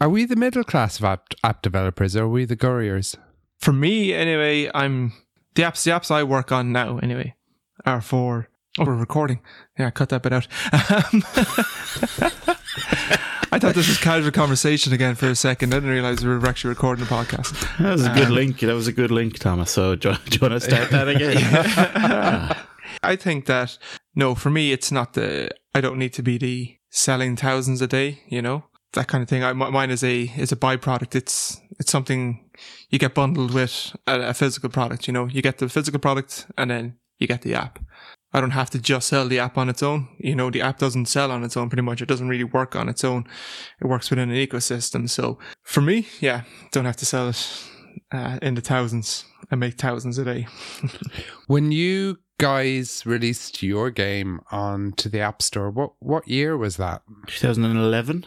[0.00, 3.16] Are we the middle class of app, app developers or are we the gurriers?
[3.58, 5.12] For me, anyway, I'm
[5.54, 5.84] the apps.
[5.84, 7.34] The apps I work on now, anyway,
[7.86, 8.48] are for.
[8.78, 9.40] Oh, we're recording.
[9.78, 10.46] Yeah, cut that bit out.
[10.70, 11.24] Um,
[13.52, 15.72] I thought this was casual conversation again for a second.
[15.72, 17.78] I didn't realize we were actually recording a podcast.
[17.78, 18.58] That was a good Um, link.
[18.60, 19.70] That was a good link, Thomas.
[19.70, 21.36] So do you, do you want to start that again?
[23.02, 23.78] I think that
[24.14, 25.48] no, for me, it's not the.
[25.74, 28.20] I don't need to be the selling thousands a day.
[28.28, 29.42] You know that kind of thing.
[29.42, 31.14] I, m- mine is a is a byproduct.
[31.14, 32.48] It's it's something
[32.90, 35.06] you get bundled with a, a physical product.
[35.06, 37.78] You know, you get the physical product and then you get the app.
[38.32, 40.08] I don't have to just sell the app on its own.
[40.18, 42.02] You know, the app doesn't sell on its own pretty much.
[42.02, 43.24] It doesn't really work on its own.
[43.80, 45.08] It works within an ecosystem.
[45.08, 47.64] So for me, yeah, don't have to sell it
[48.12, 50.46] uh, in the thousands and make thousands a day.
[51.46, 57.02] When you guys released your game onto the App Store, what, what year was that?
[57.28, 58.26] 2011.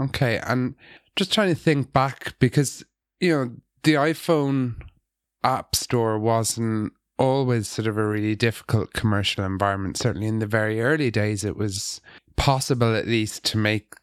[0.00, 0.74] Okay, and
[1.16, 2.84] just trying to think back because
[3.20, 4.76] you know the iPhone
[5.44, 9.98] App Store wasn't always sort of a really difficult commercial environment.
[9.98, 12.00] Certainly in the very early days, it was
[12.36, 13.94] possible at least to make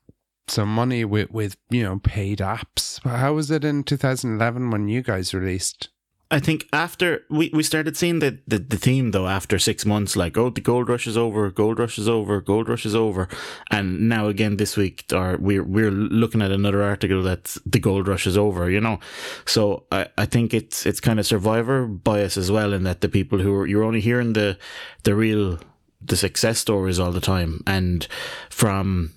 [0.47, 3.03] some money with with you know paid apps.
[3.03, 5.89] How was it in 2011 when you guys released?
[6.29, 10.17] I think after we, we started seeing the, the, the theme though after six months,
[10.17, 13.29] like, oh, the gold rush is over, gold rush is over, gold rush is over.
[13.71, 18.09] And now again this week, or we're, we're looking at another article that's the gold
[18.09, 18.99] rush is over, you know?
[19.45, 23.09] So I, I think it's, it's kind of survivor bias as well in that the
[23.09, 24.57] people who are, you're only hearing the,
[25.03, 25.59] the real,
[26.01, 27.63] the success stories all the time.
[27.65, 28.05] And
[28.49, 29.13] from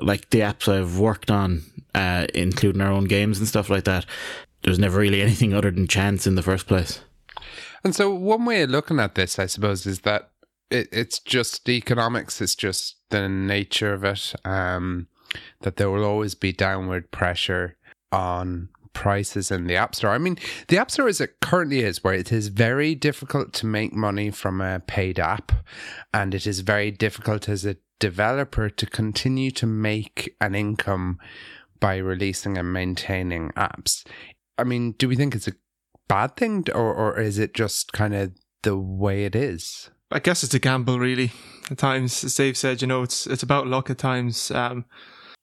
[0.00, 1.62] like the apps I've worked on,
[1.94, 4.06] uh, including our own games and stuff like that,
[4.62, 7.00] there's never really anything other than chance in the first place.
[7.84, 10.30] And so, one way of looking at this, I suppose, is that
[10.70, 12.40] it, it's just economics.
[12.40, 14.34] It's just the nature of it.
[14.44, 15.08] Um,
[15.60, 17.76] that there will always be downward pressure
[18.10, 20.10] on prices in the App Store.
[20.10, 23.66] I mean, the App Store as it currently is, where it is very difficult to
[23.66, 25.52] make money from a paid app,
[26.14, 31.18] and it is very difficult as a developer to continue to make an income
[31.78, 34.04] by releasing and maintaining apps.
[34.58, 35.52] I mean, do we think it's a
[36.08, 39.90] bad thing, or or is it just kind of the way it is?
[40.10, 41.32] I guess it's a gamble, really.
[41.70, 43.90] At times, as Dave said, you know, it's it's about luck.
[43.90, 44.84] At times, um,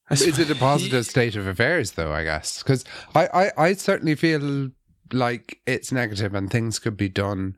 [0.10, 2.14] Is it a positive state of affairs, though?
[2.14, 4.72] I guess because I, I I certainly feel
[5.12, 7.56] like it's negative, and things could be done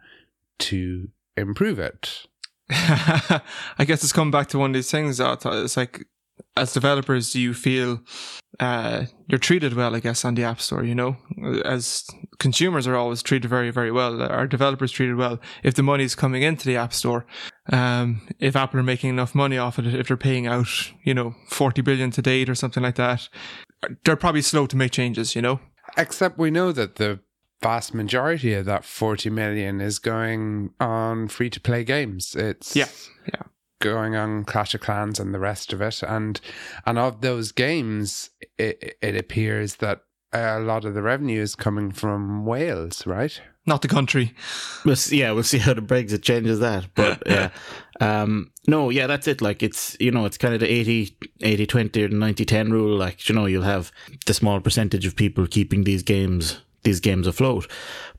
[0.60, 2.28] to improve it.
[2.70, 3.42] I
[3.86, 5.18] guess it's come back to one of these things.
[5.18, 6.06] That it's like,
[6.58, 8.02] as developers, do you feel
[8.60, 9.96] uh, you're treated well?
[9.96, 11.18] I guess on the App Store, you know,
[11.66, 12.08] as
[12.40, 14.22] consumers are always treated very, very well.
[14.22, 15.40] Are developers treated well.
[15.64, 17.26] If the money is coming into the App Store,
[17.72, 21.36] um, if Apple are making enough money off it, if they're paying out, you know,
[21.50, 23.28] forty billion to date or something like that,
[24.04, 25.36] they're probably slow to make changes.
[25.36, 25.60] You know,
[25.98, 27.20] Except we know that the
[27.62, 32.36] vast majority of that forty million is going on free to play games.
[32.36, 32.88] It's Yeah,
[33.28, 33.44] yeah.
[33.86, 36.42] Going on Clash of Clans and the rest of it, and
[36.86, 40.02] and of those games, it, it appears that
[40.34, 43.40] a lot of the revenue is coming from whales, right?
[43.66, 44.34] not the country.
[44.86, 46.94] We'll see, yeah, we'll see how the Brexit changes that.
[46.94, 47.50] But yeah,
[48.00, 49.42] um, no, yeah, that's it.
[49.42, 52.96] Like it's, you know, it's kind of the 80, 80, 20 or 90, 10 rule.
[52.98, 53.92] Like, you know, you'll have
[54.26, 57.70] the small percentage of people keeping these games, these games afloat.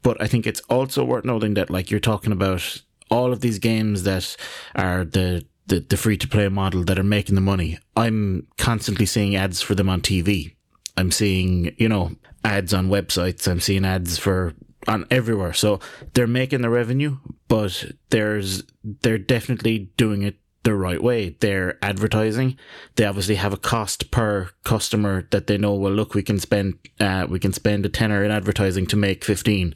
[0.02, 3.60] But I think it's also worth noting that like you're talking about all of these
[3.60, 4.36] games that
[4.74, 7.78] are the, the, the free to play model that are making the money.
[7.96, 10.54] I'm constantly seeing ads for them on TV.
[10.96, 12.12] I'm seeing, you know,
[12.44, 13.48] ads on websites.
[13.48, 14.54] I'm seeing ads for
[14.88, 15.52] on everywhere.
[15.52, 15.80] So
[16.14, 17.18] they're making the revenue,
[17.48, 18.62] but there's
[19.02, 21.36] they're definitely doing it the right way.
[21.40, 22.56] They're advertising.
[22.96, 25.74] They obviously have a cost per customer that they know.
[25.74, 29.24] Well, look, we can spend uh, we can spend a tenner in advertising to make
[29.24, 29.74] fifteen,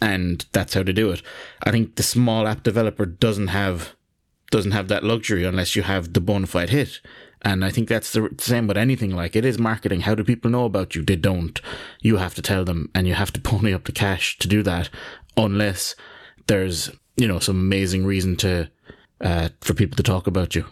[0.00, 1.22] and that's how to do it.
[1.62, 3.94] I think the small app developer doesn't have
[4.50, 7.00] doesn't have that luxury unless you have the bona fide hit.
[7.42, 9.10] And I think that's the same with anything.
[9.10, 10.00] Like it is marketing.
[10.00, 11.02] How do people know about you?
[11.02, 11.60] They don't.
[12.00, 14.62] You have to tell them, and you have to pony up the cash to do
[14.62, 14.88] that,
[15.36, 15.94] unless
[16.46, 18.70] there's you know some amazing reason to
[19.20, 20.64] uh, for people to talk about you.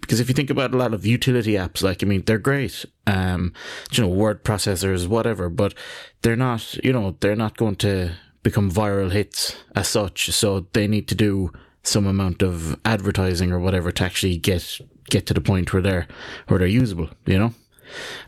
[0.00, 2.84] Because if you think about a lot of utility apps, like I mean, they're great,
[3.06, 3.52] um,
[3.90, 5.74] you know, word processors, whatever, but
[6.22, 10.30] they're not, you know, they're not going to become viral hits as such.
[10.30, 11.52] So they need to do
[11.88, 14.80] some amount of advertising or whatever to actually get
[15.10, 16.06] get to the point where they're
[16.48, 17.54] where they're usable, you know,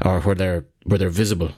[0.05, 1.53] or where they're where they're visible.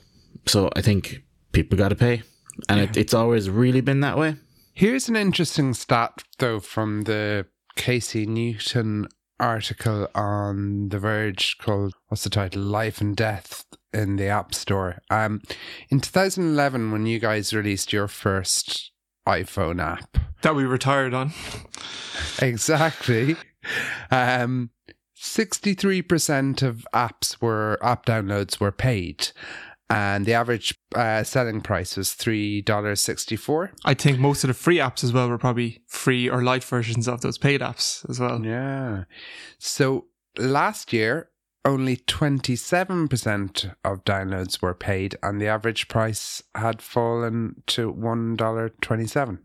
[0.47, 1.23] So I think
[1.53, 2.23] people got to pay,
[2.69, 4.37] and it, it's always really been that way.
[4.75, 7.47] Here's an interesting stat, though, from the
[7.77, 9.07] Casey Newton
[9.39, 12.63] article on The Verge called, what's the title?
[12.63, 15.03] Life and Death in the App Store.
[15.11, 15.43] Um,
[15.91, 18.92] in 2011, when you guys released your first
[19.27, 21.33] iPhone app, that we retired on.
[22.41, 23.37] exactly.
[24.11, 24.71] Um,
[25.17, 29.29] 63% of apps were app downloads were paid
[29.93, 33.73] and the average uh, selling price was $3.64.
[33.85, 37.07] I think most of the free apps as well were probably free or light versions
[37.07, 38.43] of those paid apps as well.
[38.43, 39.05] Yeah.
[39.59, 40.07] So
[40.39, 41.29] last year
[41.65, 49.39] only 27% of downloads were paid and the average price had fallen to $1.27.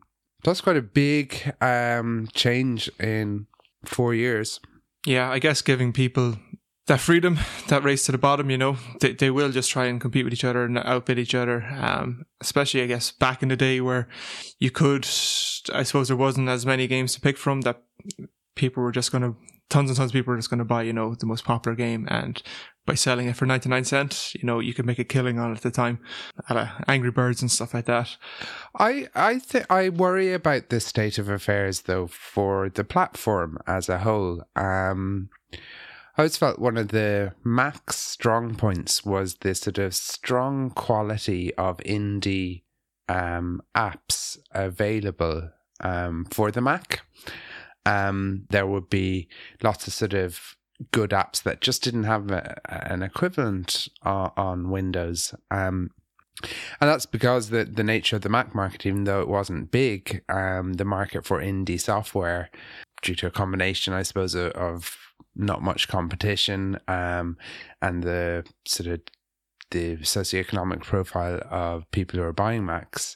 [0.44, 3.48] That's quite a big um, change in
[3.86, 4.60] 4 years
[5.08, 6.36] yeah, I guess giving people
[6.88, 10.02] that freedom, that race to the bottom, you know, they, they will just try and
[10.02, 11.64] compete with each other and outbid each other.
[11.64, 14.08] Um, especially, I guess, back in the day where
[14.60, 15.06] you could,
[15.74, 17.84] I suppose there wasn't as many games to pick from that
[18.56, 19.36] people were just going to,
[19.70, 21.76] tons and tons of people are just going to buy, you know, the most popular
[21.76, 22.08] game.
[22.10, 22.42] And
[22.86, 25.58] by selling it for 99 cents, you know, you could make a killing on it
[25.58, 26.00] at the time.
[26.50, 28.16] At Angry Birds and stuff like that.
[28.78, 33.90] I, I think I worry about this state of affairs though for the platform as
[33.90, 34.44] a whole.
[34.56, 40.72] Um, I always felt one of the Mac's strong points was the sort of strong
[40.72, 42.64] quality of indie
[43.08, 47.02] um, apps available um, for the Mac.
[47.88, 49.28] Um, there would be
[49.64, 50.56] lots of sort of
[50.92, 55.34] good apps that just didn't have a, an equivalent on Windows.
[55.50, 55.92] Um,
[56.80, 60.24] and that's because the the nature of the Mac market, even though it wasn't big,
[60.30, 62.52] um, the market for indie software,
[63.02, 64.98] due to a combination, I suppose, of, of
[65.36, 67.38] not much competition, um,
[67.82, 69.02] and the sort of
[69.72, 73.16] the socioeconomic profile of people who are buying Macs.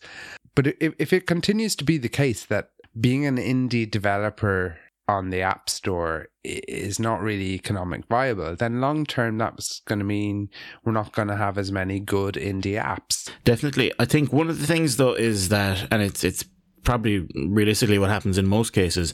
[0.55, 4.77] But if, if it continues to be the case that being an indie developer
[5.07, 10.05] on the App Store is not really economic viable, then long term that's going to
[10.05, 10.49] mean
[10.83, 13.29] we're not going to have as many good indie apps.
[13.43, 16.45] Definitely, I think one of the things though is that, and it's it's
[16.83, 19.13] probably realistically what happens in most cases.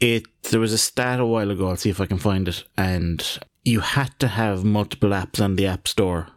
[0.00, 1.68] It there was a stat a while ago.
[1.68, 5.56] I'll see if I can find it, and you had to have multiple apps on
[5.56, 6.28] the App Store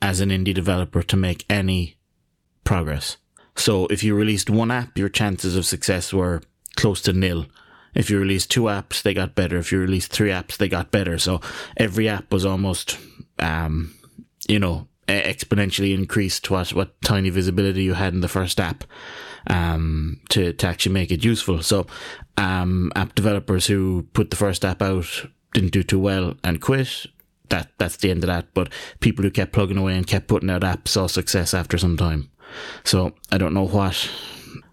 [0.00, 1.98] as an indie developer to make any
[2.64, 3.16] progress.
[3.56, 6.42] So if you released one app, your chances of success were
[6.76, 7.46] close to nil
[7.96, 9.56] if you released two apps, they got better.
[9.56, 11.18] If you released three apps, they got better.
[11.18, 11.40] So
[11.78, 12.98] every app was almost,
[13.38, 13.94] um,
[14.46, 18.84] you know, exponentially increased what, what tiny visibility you had in the first app,
[19.46, 21.62] um, to, to actually make it useful.
[21.62, 21.86] So,
[22.36, 27.06] um, app developers who put the first app out didn't do too well and quit.
[27.48, 28.46] That, that's the end of that.
[28.54, 31.96] But people who kept plugging away and kept putting out apps saw success after some
[31.96, 32.30] time.
[32.84, 34.08] So I don't know what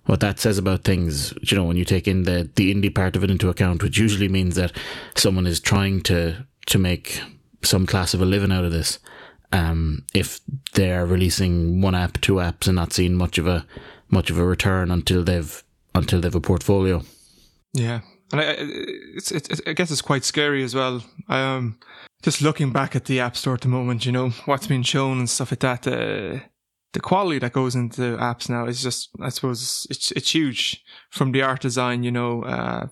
[0.06, 3.16] what that says about things, you know, when you take in the, the indie part
[3.16, 4.74] of it into account, which usually means that
[5.16, 7.22] someone is trying to, to make
[7.62, 9.00] some class of a living out of this.
[9.54, 10.42] Um, if
[10.74, 13.66] they're releasing one app, two apps and not seeing much of a,
[14.10, 15.64] much of a return until they've,
[15.96, 17.04] until they've a portfolio.
[17.74, 18.02] Yeah.
[18.31, 18.56] And I,
[19.16, 21.02] it's, it's, I guess it's quite scary as well.
[21.30, 21.78] Um,
[22.24, 25.20] just looking back at the App Store at the moment, you know, what's been shown
[25.20, 26.40] and stuff like that, uh,
[26.94, 31.31] the quality that goes into apps now is just, I suppose, it's it's huge from
[31.31, 32.88] the art design, you know, uh,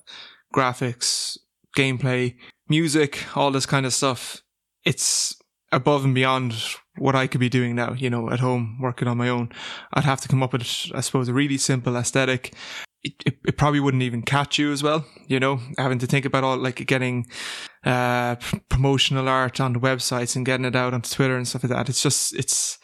[0.53, 1.37] graphics,
[1.77, 2.35] gameplay,
[2.67, 4.41] music, all this kind of stuff.
[4.83, 5.35] It's
[5.71, 6.55] above and beyond
[6.97, 9.49] what I could be doing now, you know, at home working on my own.
[9.93, 12.53] I'd have to come up with, I suppose, a really simple aesthetic.
[13.03, 16.25] It, it, it probably wouldn't even catch you as well, you know, having to think
[16.25, 17.27] about all like getting
[17.83, 18.35] uh,
[18.69, 21.89] promotional art on the websites and getting it out on Twitter and stuff like that.
[21.89, 22.77] It's just, it's,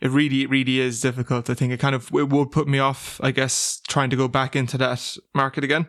[0.00, 1.50] it really, really is difficult.
[1.50, 4.28] I think it kind of it would put me off, I guess, trying to go
[4.28, 5.88] back into that market again.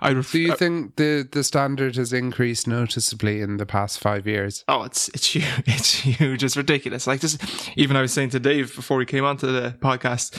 [0.00, 3.98] I ref- Do you uh, think the the standard has increased noticeably in the past
[3.98, 4.62] five years?
[4.68, 5.46] Oh, it's it's huge.
[5.66, 6.44] It's huge.
[6.44, 7.06] It's ridiculous.
[7.06, 7.40] Like just
[7.76, 10.38] even I was saying to Dave before we came onto the podcast,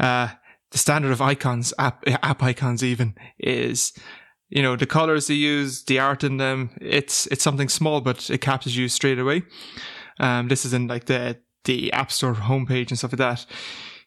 [0.00, 0.30] uh,
[0.72, 3.92] the standard of icons, app app icons, even is
[4.48, 6.70] you know the colors they use, the art in them.
[6.80, 9.42] It's it's something small, but it captures you straight away.
[10.20, 13.46] Um, this is in like the the App Store homepage and stuff like that.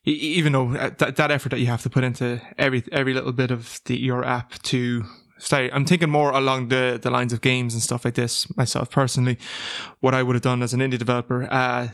[0.05, 3.34] Even though uh, that, that effort that you have to put into every every little
[3.34, 5.03] bit of the your app to
[5.38, 8.89] stay, I'm thinking more along the the lines of games and stuff like this myself
[8.89, 9.38] personally.
[10.00, 11.89] What I would have done as an indie developer, uh,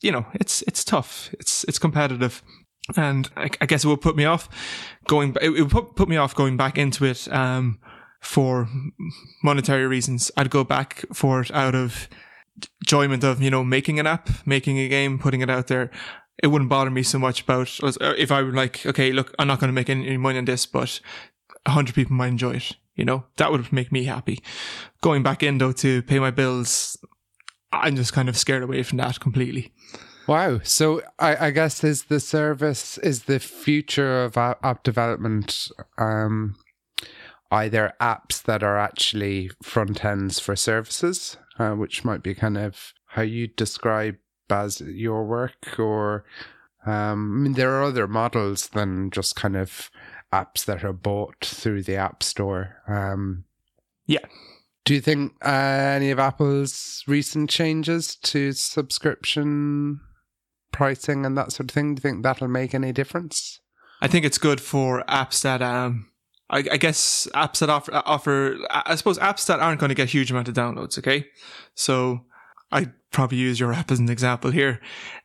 [0.00, 1.30] you know, it's it's tough.
[1.34, 2.42] It's it's competitive
[2.96, 4.48] and I, I, guess it would put me off
[5.08, 5.36] going.
[5.40, 7.78] It would put, put me off going back into it um,
[8.20, 8.68] for
[9.42, 10.30] monetary reasons.
[10.36, 12.08] I'd go back for it out of
[12.82, 15.90] enjoyment of you know making an app, making a game, putting it out there.
[16.42, 19.46] It wouldn't bother me so much about uh, if I were like, okay, look, I'm
[19.46, 21.00] not going to make any money on this, but
[21.66, 22.72] hundred people might enjoy it.
[22.96, 24.42] You know, that would make me happy.
[25.00, 26.96] Going back in though to pay my bills,
[27.72, 29.72] I'm just kind of scared away from that completely.
[30.26, 30.60] Wow.
[30.62, 36.56] So I, I guess is the service is the future of app, development um,
[37.50, 42.94] either apps that are actually front ends for services, uh, which might be kind of
[43.06, 44.16] how you describe
[44.50, 46.24] as your work, or
[46.86, 49.90] um, I mean, there are other models than just kind of
[50.32, 52.82] apps that are bought through the App Store.
[52.86, 53.44] Um,
[54.06, 54.24] yeah.
[54.84, 60.00] Do you think uh, any of Apple's recent changes to subscription
[60.74, 63.60] pricing and that sort of thing, do you think that'll make any difference?
[64.02, 66.10] I think it's good for apps that um
[66.50, 70.10] I, I guess apps that offer offer I suppose apps that aren't going to get
[70.10, 71.26] huge amount of downloads, okay?
[71.74, 72.20] So
[72.70, 74.80] I probably use your app as an example here.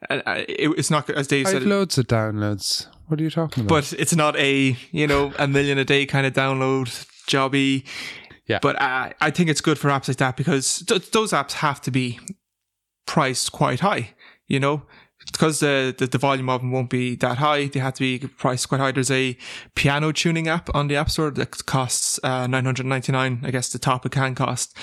[0.10, 1.62] Uh, it, it's not as Dave I said.
[1.64, 2.88] have loads of downloads.
[3.08, 3.76] What are you talking about?
[3.76, 6.88] But it's not a you know a million a day kind of download
[7.28, 7.86] jobby.
[8.46, 8.60] Yeah.
[8.62, 11.82] But I I think it's good for apps like that because th- those apps have
[11.82, 12.20] to be
[13.06, 14.14] priced quite high.
[14.48, 14.84] You know,
[15.32, 18.28] because the, the, the volume of them won't be that high, they have to be
[18.28, 18.92] priced quite high.
[18.92, 19.38] There's a
[19.76, 23.42] piano tuning app on the App Store that costs uh, 999.
[23.44, 24.76] I guess the top it can cost.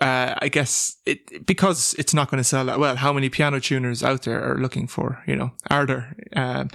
[0.00, 2.96] Uh, I guess it because it's not going to sell that well.
[2.96, 5.22] How many piano tuners out there are looking for?
[5.26, 6.16] You know, are there?
[6.34, 6.70] Um,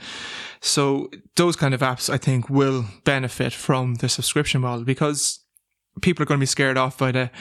[0.62, 5.40] so those kind of apps, I think, will benefit from the subscription model because
[6.02, 7.32] people are going to be scared off by the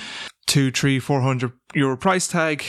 [0.46, 2.64] two, three, four hundred euro price tag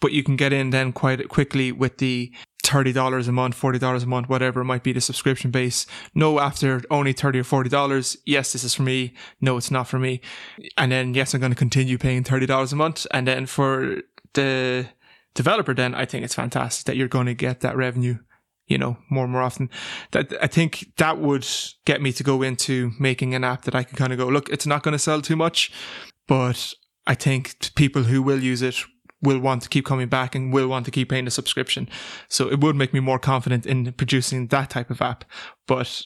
[0.00, 2.32] but you can get in then quite quickly with the
[2.64, 5.86] $30 a month, $40 a month, whatever it might be the subscription base.
[6.14, 9.14] No, after only 30 or $40, yes, this is for me.
[9.40, 10.20] No, it's not for me.
[10.76, 13.06] And then, yes, I'm going to continue paying $30 a month.
[13.12, 14.02] And then for
[14.34, 14.88] the
[15.34, 18.18] developer, then I think it's fantastic that you're going to get that revenue,
[18.66, 19.70] you know, more and more often.
[20.10, 21.46] That I think that would
[21.84, 24.48] get me to go into making an app that I can kind of go, look,
[24.48, 25.70] it's not going to sell too much,
[26.26, 26.74] but
[27.06, 28.84] I think people who will use it
[29.22, 31.88] will want to keep coming back and will want to keep paying the subscription.
[32.28, 35.24] So it would make me more confident in producing that type of app.
[35.66, 36.02] But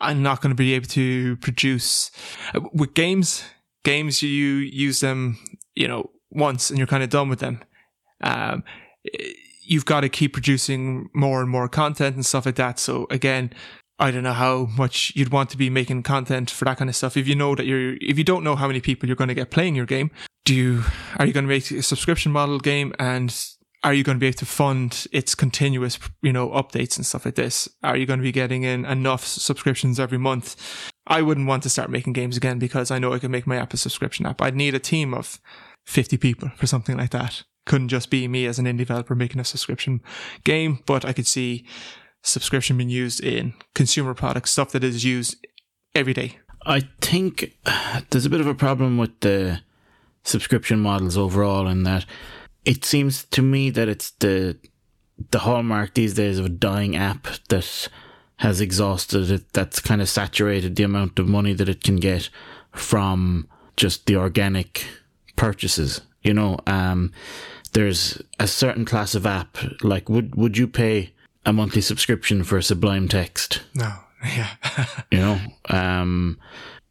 [0.00, 2.10] I'm not going to be able to produce
[2.54, 3.44] uh, with games.
[3.84, 5.38] Games you use them,
[5.74, 7.62] you know, once and you're kind of done with them.
[8.22, 8.62] Um,
[9.62, 12.78] you've got to keep producing more and more content and stuff like that.
[12.78, 13.52] So again,
[13.98, 16.96] I don't know how much you'd want to be making content for that kind of
[16.96, 17.16] stuff.
[17.16, 19.34] If you know that you're, if you don't know how many people you're going to
[19.34, 20.10] get playing your game,
[20.44, 20.84] do you,
[21.16, 23.34] are you going to make a subscription model game and
[23.84, 27.24] are you going to be able to fund its continuous, you know, updates and stuff
[27.24, 27.68] like this?
[27.82, 30.90] Are you going to be getting in enough subscriptions every month?
[31.06, 33.56] I wouldn't want to start making games again because I know I can make my
[33.56, 34.40] app a subscription app.
[34.40, 35.40] I'd need a team of
[35.86, 37.42] 50 people for something like that.
[37.66, 40.00] Couldn't just be me as an indie developer making a subscription
[40.44, 41.66] game, but I could see
[42.22, 45.44] subscription being used in consumer products, stuff that is used
[45.94, 46.38] every day.
[46.64, 47.58] I think
[48.10, 49.60] there's a bit of a problem with the
[50.24, 52.04] subscription models overall in that
[52.64, 54.56] it seems to me that it's the
[55.30, 57.88] the hallmark these days of a dying app that
[58.36, 62.28] has exhausted it that's kind of saturated the amount of money that it can get
[62.72, 64.86] from just the organic
[65.36, 66.58] purchases you know?
[66.66, 67.12] Um
[67.72, 71.12] there's a certain class of app like would would you pay
[71.44, 73.62] a monthly subscription for sublime text?
[73.74, 73.92] No.
[74.24, 74.50] Yeah.
[75.10, 75.40] You know?
[75.68, 76.38] Um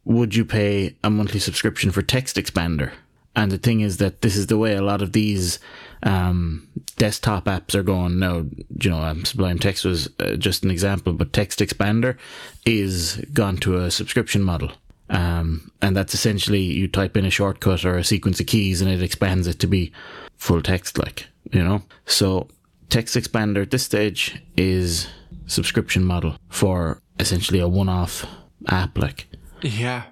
[0.04, 2.92] would you pay a monthly subscription for text expander
[3.34, 5.58] and the thing is that this is the way a lot of these
[6.02, 8.44] um, desktop apps are going now.
[8.80, 12.18] You know, Sublime Text was uh, just an example, but Text Expander
[12.66, 14.72] is gone to a subscription model.
[15.08, 18.90] Um, and that's essentially you type in a shortcut or a sequence of keys and
[18.90, 19.92] it expands it to be
[20.36, 21.82] full text, like, you know?
[22.06, 22.48] So,
[22.88, 25.08] Text Expander at this stage is
[25.46, 28.26] subscription model for essentially a one off
[28.68, 29.28] app, like.
[29.62, 30.04] Yeah.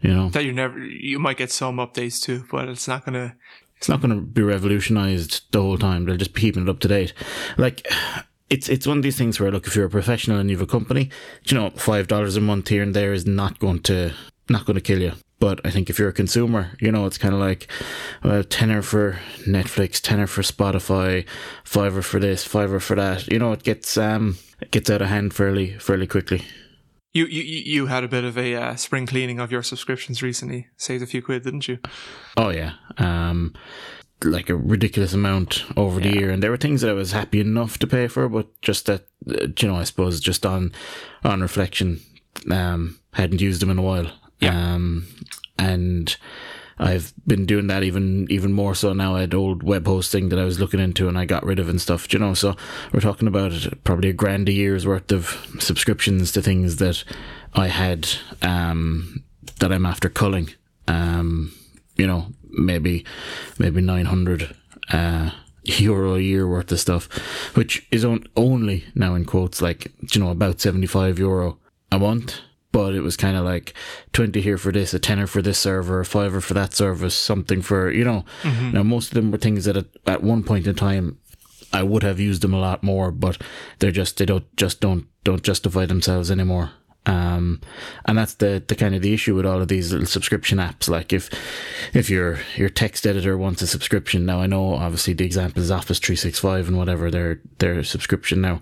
[0.00, 3.36] You know that you never you might get some updates too, but it's not gonna.
[3.76, 6.04] It's not going to be revolutionized the whole time.
[6.04, 7.14] They'll just be keeping it up to date.
[7.56, 7.90] Like
[8.50, 10.68] it's it's one of these things where look, if you're a professional and you have
[10.68, 11.08] a company,
[11.44, 14.12] you know, five dollars a month here and there is not going to
[14.50, 15.12] not going to kill you.
[15.38, 17.68] But I think if you're a consumer, you know, it's kind of like
[18.22, 21.24] well, tenner for Netflix, tenner for Spotify,
[21.64, 23.26] fiver for this, fiver for that.
[23.28, 26.42] You know, it gets um it gets out of hand fairly fairly quickly.
[27.12, 30.68] You you you had a bit of a uh, spring cleaning of your subscriptions recently.
[30.76, 31.78] Saved a few quid, didn't you?
[32.36, 33.52] Oh yeah, um,
[34.22, 36.10] like a ridiculous amount over yeah.
[36.10, 38.48] the year, and there were things that I was happy enough to pay for, but
[38.62, 40.72] just that uh, you know, I suppose just on
[41.24, 42.00] on reflection,
[42.48, 44.10] um, hadn't used them in a while.
[44.38, 44.74] Yeah.
[44.74, 45.06] Um,
[45.58, 46.16] and
[46.80, 49.14] I've been doing that even even more so now.
[49.14, 51.68] I had old web hosting that I was looking into and I got rid of
[51.68, 52.32] and stuff, you know.
[52.32, 52.56] So
[52.92, 53.52] we're talking about
[53.84, 57.04] probably a grand a year's worth of subscriptions to things that
[57.54, 58.08] I had
[58.40, 59.22] um,
[59.58, 60.48] that I'm after culling.
[60.88, 61.52] Um,
[61.96, 63.04] you know, maybe
[63.58, 64.56] maybe nine hundred
[64.90, 65.32] uh,
[65.64, 67.08] euro a year worth of stuff,
[67.54, 71.58] which is on, only now in quotes like you know about seventy five euro
[71.92, 72.40] a month.
[72.72, 73.74] But it was kind of like
[74.12, 77.62] twenty here for this, a tenner for this server, a fiver for that service, something
[77.62, 78.24] for you know.
[78.72, 81.18] Now most of them were things that at, at one point in time
[81.72, 83.40] I would have used them a lot more, but
[83.78, 86.70] they're just they don't just don't don't justify themselves anymore.
[87.06, 87.60] Um,
[88.04, 90.88] and that's the, the kind of the issue with all of these little subscription apps.
[90.88, 91.30] Like if
[91.94, 95.70] if your your text editor wants a subscription now, I know obviously the example is
[95.70, 98.60] Office three six five and whatever their their subscription now,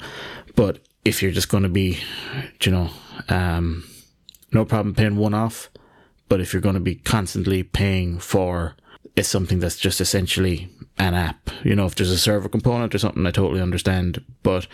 [0.54, 1.98] but if you're just going to be,
[2.62, 2.90] you know,
[3.28, 3.84] um,
[4.52, 5.70] no problem paying one off,
[6.28, 8.76] but if you're going to be constantly paying for
[9.16, 11.50] is something that's just essentially an app.
[11.64, 14.24] You know, if there's a server component or something, I totally understand.
[14.42, 14.66] But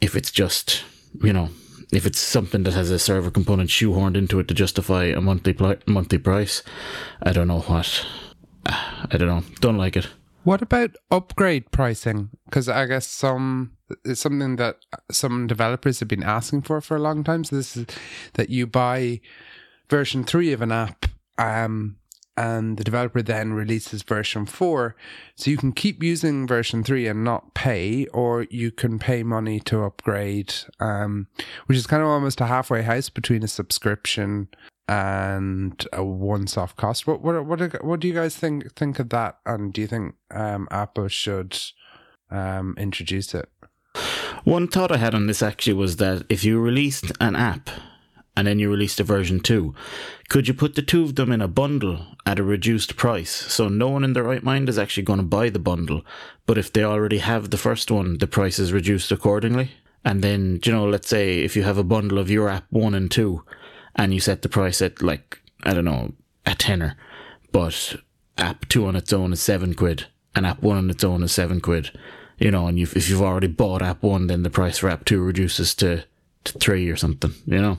[0.00, 0.82] if it's just,
[1.22, 1.50] you know,
[1.92, 5.52] if it's something that has a server component shoehorned into it to justify a monthly
[5.52, 6.62] pli- monthly price,
[7.22, 8.06] I don't know what.
[8.66, 9.42] I don't know.
[9.60, 10.08] Don't like it.
[10.42, 12.30] What about upgrade pricing?
[12.44, 14.76] Because I guess some it's something that
[15.10, 17.44] some developers have been asking for for a long time.
[17.44, 17.86] So this is
[18.34, 19.20] that you buy
[19.88, 21.06] version three of an app,
[21.38, 21.96] um,
[22.36, 24.94] and the developer then releases version four,
[25.36, 29.58] so you can keep using version three and not pay, or you can pay money
[29.60, 31.28] to upgrade, um,
[31.66, 34.48] which is kind of almost a halfway house between a subscription
[34.88, 37.06] and a once-off cost.
[37.06, 39.38] What what what do, what do you guys think think of that?
[39.46, 41.58] And do you think um, Apple should
[42.30, 43.48] um, introduce it?
[44.46, 47.68] One thought I had on this actually was that if you released an app
[48.36, 49.74] and then you released a version 2,
[50.28, 53.32] could you put the two of them in a bundle at a reduced price?
[53.32, 56.06] So no one in their right mind is actually going to buy the bundle.
[56.46, 59.72] But if they already have the first one, the price is reduced accordingly.
[60.04, 62.94] And then, you know, let's say if you have a bundle of your app 1
[62.94, 63.42] and 2
[63.96, 66.14] and you set the price at like, I don't know,
[66.46, 66.96] a tenner,
[67.50, 67.96] but
[68.38, 71.32] app 2 on its own is 7 quid and app 1 on its own is
[71.32, 71.90] 7 quid
[72.38, 75.04] you know, and you've, if you've already bought app one, then the price for app
[75.04, 76.04] two reduces to,
[76.44, 77.78] to three or something, you know.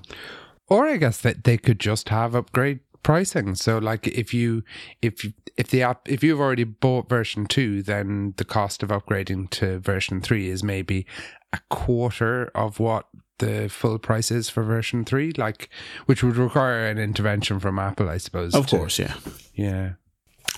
[0.67, 3.55] Or I guess that they could just have upgrade pricing.
[3.55, 4.63] So like if you
[5.01, 8.89] if you, if the app if you've already bought version 2 then the cost of
[8.89, 11.05] upgrading to version 3 is maybe
[11.53, 13.07] a quarter of what
[13.39, 15.69] the full price is for version 3 like
[16.05, 18.53] which would require an intervention from Apple I suppose.
[18.53, 19.13] Of to- course, yeah.
[19.53, 19.91] Yeah.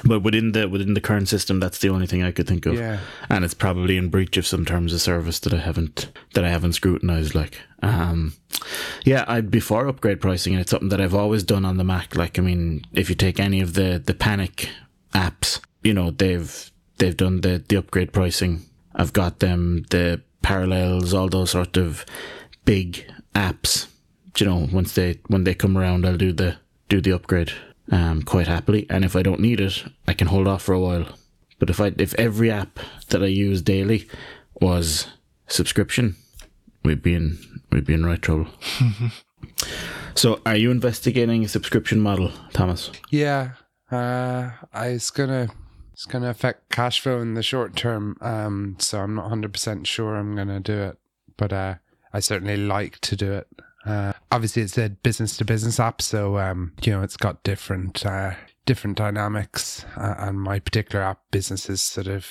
[0.04, 2.76] But within the within the current system, that's the only thing I could think of.
[2.76, 3.00] Yeah.
[3.30, 6.50] And it's probably in breach of some terms of service that I haven't that I
[6.50, 7.36] haven't scrutinized.
[7.36, 8.34] Like, um,
[9.04, 11.84] yeah, I'd be for upgrade pricing, and it's something that I've always done on the
[11.84, 12.16] Mac.
[12.16, 14.70] Like, I mean, if you take any of the the Panic
[15.14, 18.66] apps, you know, they've they've done the the upgrade pricing.
[18.96, 22.06] I've got them the parallels, all those sort of
[22.66, 23.88] big apps.
[24.38, 26.58] You know, once they when they come around, I'll do the
[26.88, 27.52] do the upgrade
[27.92, 28.86] um, quite happily.
[28.90, 31.06] And if I don't need it, I can hold off for a while.
[31.60, 34.08] But if I if every app that I use daily
[34.62, 35.08] was
[35.48, 36.16] subscription,
[36.84, 37.38] we'd be in
[37.72, 38.48] we'd be in right trouble.
[40.16, 42.92] so, are you investigating a subscription model, Thomas?
[43.10, 43.52] Yeah,
[43.92, 45.50] uh, I, it's gonna
[45.94, 48.18] it's gonna affect cash flow in the short term.
[48.22, 50.98] Um, so I'm not hundred percent sure I'm gonna do it,
[51.36, 51.76] but uh,
[52.14, 53.48] I certainly like to do it.
[53.86, 58.06] Uh, obviously, it's a business to business app, so um, you know it's got different
[58.06, 58.32] uh,
[58.66, 62.26] different dynamics, uh, and my particular app businesses sort of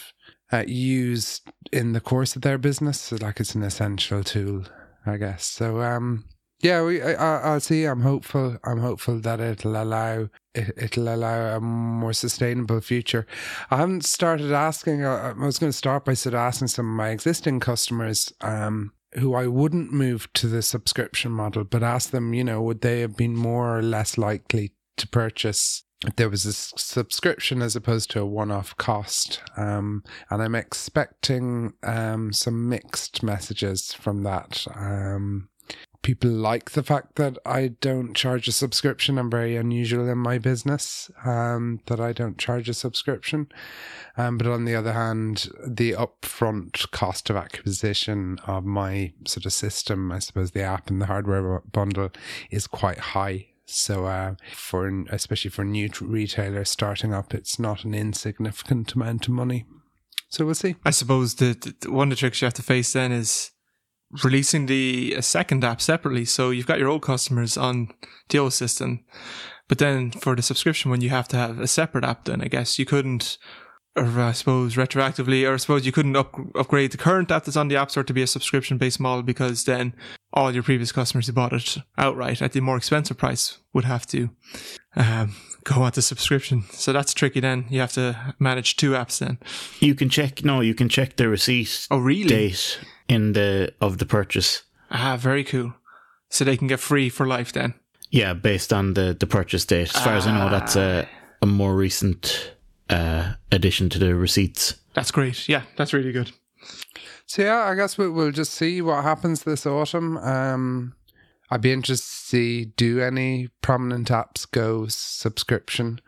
[0.53, 4.65] uh, used in the course of their business, so like it's an essential tool,
[5.07, 5.45] I guess.
[5.47, 6.25] So um,
[6.61, 7.85] yeah, we I, I- I'll see.
[7.85, 8.59] I'm hopeful.
[8.65, 13.27] I'm hopeful that it'll allow it, it'll allow a more sustainable future.
[13.71, 15.03] I haven't started asking.
[15.05, 18.33] uh, I was going to start by sort of asking some of my existing customers,
[18.43, 22.83] um, who I wouldn't move to the subscription model, but ask them, you know, would
[22.83, 27.75] they have been more or less likely to purchase if there was a subscription as
[27.75, 29.41] opposed to a one-off cost?
[29.57, 34.67] Um, and I'm expecting um, some mixed messages from that.
[34.75, 35.49] Um,
[36.03, 39.19] people like the fact that I don't charge a subscription.
[39.19, 43.49] I'm very unusual in my business um, that I don't charge a subscription.
[44.17, 49.53] Um, but on the other hand, the upfront cost of acquisition of my sort of
[49.53, 52.11] system, I suppose the app and the hardware bundle,
[52.51, 53.49] is quite high.
[53.67, 59.35] So, uh, for especially for new retailers starting up, it's not an insignificant amount of
[59.35, 59.67] money.
[60.31, 60.77] So we'll see.
[60.85, 63.51] I suppose the one of the tricks you have to face then is
[64.25, 66.25] releasing the a second app separately.
[66.25, 67.89] So you've got your old customers on
[68.29, 69.05] the old system,
[69.69, 72.25] but then for the subscription one, you have to have a separate app.
[72.25, 73.39] Then I guess you couldn't,
[73.97, 77.57] or I suppose retroactively, or I suppose you couldn't up, upgrade the current app that's
[77.57, 79.95] on the App Store to be a subscription based model because then
[80.33, 84.07] all your previous customers who bought it outright at the more expensive price would have
[84.07, 84.31] to
[84.97, 86.65] um, go on to subscription.
[86.71, 87.41] So that's tricky.
[87.41, 89.19] Then you have to manage two apps.
[89.19, 89.39] Then
[89.81, 90.45] You can check.
[90.45, 92.29] No, you can check the receipt oh really?
[92.29, 94.63] date in the of the purchase.
[94.91, 95.75] Ah, very cool.
[96.31, 97.75] So they can get free for life then.
[98.11, 99.95] Yeah, based on the the purchase date.
[99.95, 101.09] As far as I know, that's a
[101.43, 102.53] a more recent
[102.91, 104.75] uh, addition to the receipts.
[104.95, 105.49] That's great.
[105.49, 106.33] Yeah, that's really good.
[107.27, 110.17] So yeah, I guess we, we'll just see what happens this autumn.
[110.19, 110.95] Um,
[111.51, 116.01] I'd be interested to see do any prominent apps go subscription,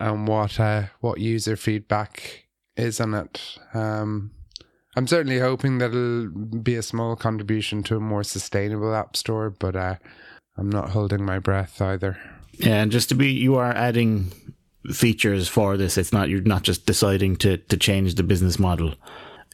[0.00, 3.58] and what uh, what user feedback is on it.
[3.74, 4.32] Um,
[4.96, 6.28] I'm certainly hoping that it'll
[6.60, 9.96] be a small contribution to a more sustainable app store, but uh,
[10.56, 12.18] I'm not holding my breath either.
[12.52, 14.32] Yeah, and just to be, you are adding
[14.92, 15.96] features for this.
[15.96, 18.94] It's not you're not just deciding to to change the business model.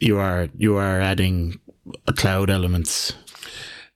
[0.00, 1.60] You are you are adding
[2.16, 3.12] cloud elements.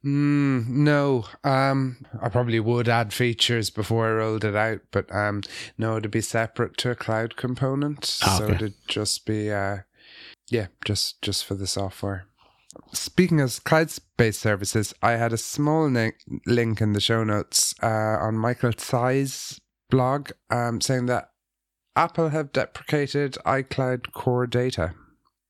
[0.05, 5.43] Mm, no, um, I probably would add features before I rolled it out, but um,
[5.79, 8.55] no, it'd be separate to a cloud component, Ah, so okay.
[8.55, 9.79] it'd just be, uh,
[10.51, 12.27] yeah, just just for the software.
[12.93, 16.15] Speaking of cloud-based services, I had a small link,
[16.47, 21.33] link in the show notes uh, on Michael Tsai's blog, um, saying that
[21.97, 24.95] Apple have deprecated iCloud Core Data,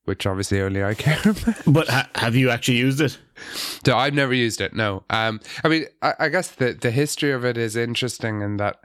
[0.05, 1.63] which obviously only I care about.
[1.65, 3.19] But ha- have you actually used it?
[3.87, 4.75] No, I've never used it.
[4.75, 5.05] No.
[5.11, 5.41] Um.
[5.63, 8.81] I mean, I, I guess the the history of it is interesting in that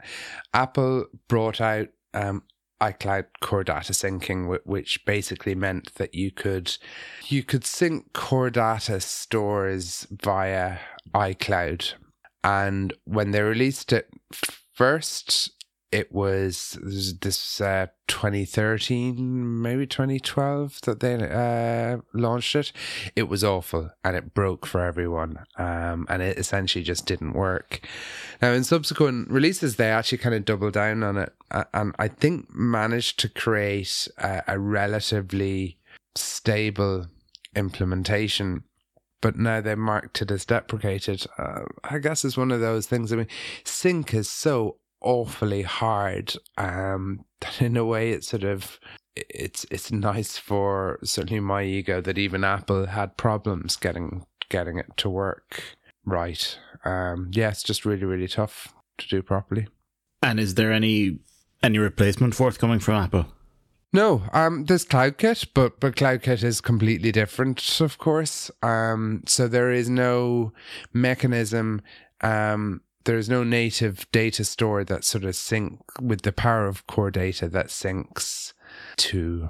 [0.54, 2.44] Apple brought out um
[2.80, 6.76] iCloud core data syncing, which basically meant that you could
[7.26, 10.78] you could sync core data stores via
[11.14, 11.94] iCloud,
[12.44, 14.08] and when they released it
[14.74, 15.50] first.
[15.90, 22.72] It was this uh, 2013, maybe 2012 that they uh, launched it.
[23.16, 27.80] It was awful and it broke for everyone um, and it essentially just didn't work.
[28.42, 32.08] Now in subsequent releases they actually kind of doubled down on it uh, and i
[32.08, 35.78] think managed to create a, a relatively
[36.14, 37.06] stable
[37.54, 38.64] implementation
[39.20, 41.26] but now they marked it as deprecated.
[41.38, 43.26] Uh, i guess it's one of those things i mean
[43.64, 48.78] sync is so awfully hard um, that in a way it's sort of
[49.16, 54.96] it's it's nice for certainly my ego that even Apple had problems getting getting it
[54.96, 55.62] to work
[56.04, 56.58] right.
[56.84, 59.68] Um, yeah, it's just really really tough to do properly.
[60.22, 61.18] And is there any
[61.62, 63.26] any replacement forthcoming from Apple?
[63.92, 68.50] No, um, there's CloudKit, but but CloudKit is completely different, of course.
[68.62, 70.52] Um, so there is no
[70.92, 71.80] mechanism.
[72.20, 76.86] Um, there is no native data store that sort of sync with the power of
[76.86, 78.52] core data that syncs
[78.98, 79.48] to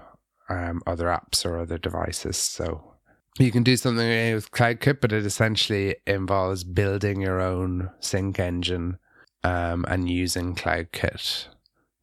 [0.48, 2.36] um, other apps or other devices.
[2.36, 2.94] So
[3.36, 8.98] you can do something with CloudKit, but it essentially involves building your own sync engine
[9.42, 11.48] um, and using CloudKit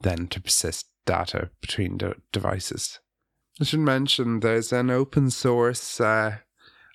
[0.01, 2.99] then to persist data between de- devices.
[3.61, 6.39] I should mention there's an open source uh,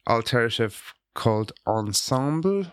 [0.07, 2.67] alternative called Ensemble.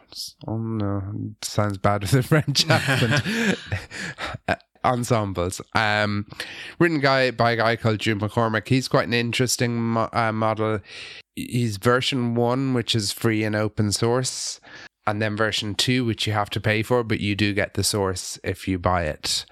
[0.47, 1.03] Oh no,
[1.41, 3.57] sounds bad with a French accent.
[4.85, 6.25] Ensembles, um,
[6.79, 8.67] written guy by a guy called Drew McCormack.
[8.67, 10.79] He's quite an interesting mo- uh, model.
[11.35, 14.61] He's version one, which is free and open source,
[15.05, 17.83] and then version two, which you have to pay for, but you do get the
[17.83, 19.45] source if you buy it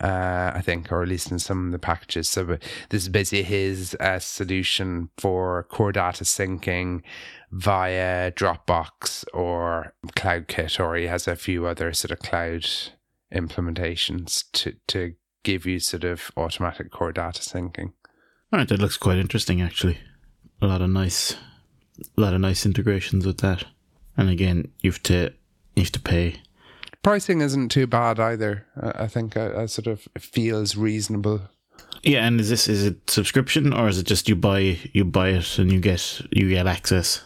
[0.00, 2.28] uh, I think, or at least in some of the packages.
[2.28, 2.58] So
[2.90, 7.02] this is basically his uh, solution for core data syncing
[7.50, 12.66] via Dropbox or CloudKit, or he has a few other sort of cloud
[13.34, 17.92] implementations to to give you sort of automatic core data syncing.
[18.52, 19.98] All right, that looks quite interesting actually.
[20.60, 21.36] A lot of nice,
[22.16, 23.64] a lot of nice integrations with that.
[24.16, 25.32] And again, you have to
[25.74, 26.40] you have to pay.
[27.02, 28.66] Pricing isn't too bad either.
[28.80, 31.42] I think uh, uh, sort of feels reasonable.
[32.02, 35.28] Yeah, and is this is it subscription or is it just you buy you buy
[35.28, 37.22] it and you get you get access?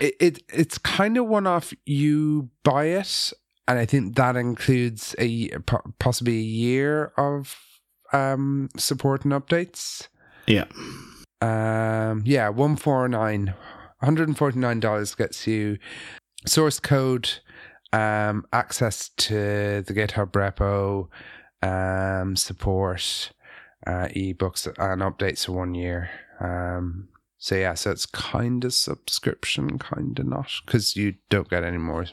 [0.00, 1.72] It, it it's kind of one off.
[1.86, 3.32] You buy it,
[3.66, 5.50] and I think that includes a
[5.98, 7.56] possibly a year of
[8.12, 10.08] um support and updates.
[10.46, 10.64] Yeah.
[11.40, 13.56] Um, yeah, one four nine, one
[14.00, 15.78] hundred and forty nine dollars gets you
[16.46, 17.30] source code,
[17.92, 21.08] um, access to the GitHub repo,
[21.66, 23.32] um, support,
[23.86, 26.10] uh, ebooks and updates for one year.
[26.40, 27.08] Um,
[27.42, 31.76] so yeah, so it's kind of subscription, kind of not, because you don't get any
[31.76, 32.06] more.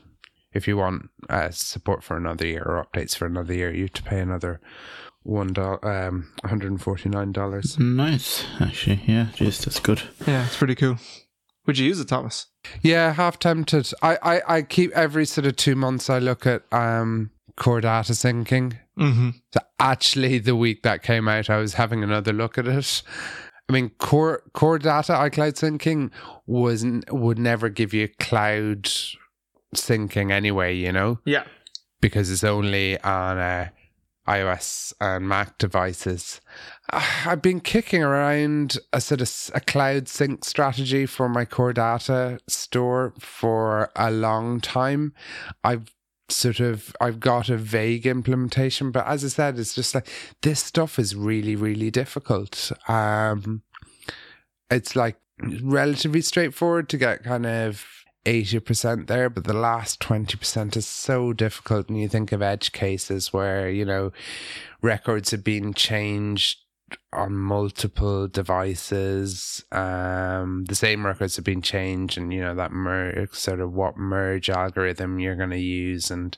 [0.53, 3.93] If you want uh, support for another year or updates for another year, you have
[3.93, 4.59] to pay another
[5.21, 7.77] one dollar, um, one hundred and forty nine dollars.
[7.77, 9.03] Nice, actually.
[9.05, 10.01] Yeah, jeez, that's good.
[10.25, 10.97] Yeah, it's pretty cool.
[11.67, 12.47] Would you use it, Thomas?
[12.81, 13.91] Yeah, half tempted.
[14.01, 18.13] I, I, I keep every sort of two months I look at um core data
[18.13, 18.79] syncing.
[18.97, 19.29] Mm-hmm.
[19.53, 23.03] So actually the week that came out I was having another look at it.
[23.69, 26.09] I mean core core data iCloud syncing
[26.47, 28.89] was would never give you cloud
[29.75, 31.19] syncing anyway, you know?
[31.23, 31.43] Yeah.
[32.01, 33.69] Because it's only on uh,
[34.27, 36.41] iOS and Mac devices.
[36.91, 41.73] Uh, I've been kicking around a sort of a cloud sync strategy for my core
[41.73, 45.13] data store for a long time.
[45.63, 45.93] I've
[46.31, 50.07] sort of I've got a vague implementation, but as I said, it's just like
[50.41, 52.71] this stuff is really, really difficult.
[52.87, 53.63] Um
[54.71, 55.17] it's like
[55.61, 57.85] relatively straightforward to get kind of
[58.25, 61.89] 80% there, but the last 20% is so difficult.
[61.89, 64.11] And you think of edge cases where, you know,
[64.81, 66.59] records have been changed
[67.13, 69.63] on multiple devices.
[69.71, 73.97] Um, the same records have been changed, and you know that merge sort of what
[73.97, 76.37] merge algorithm you're going to use, and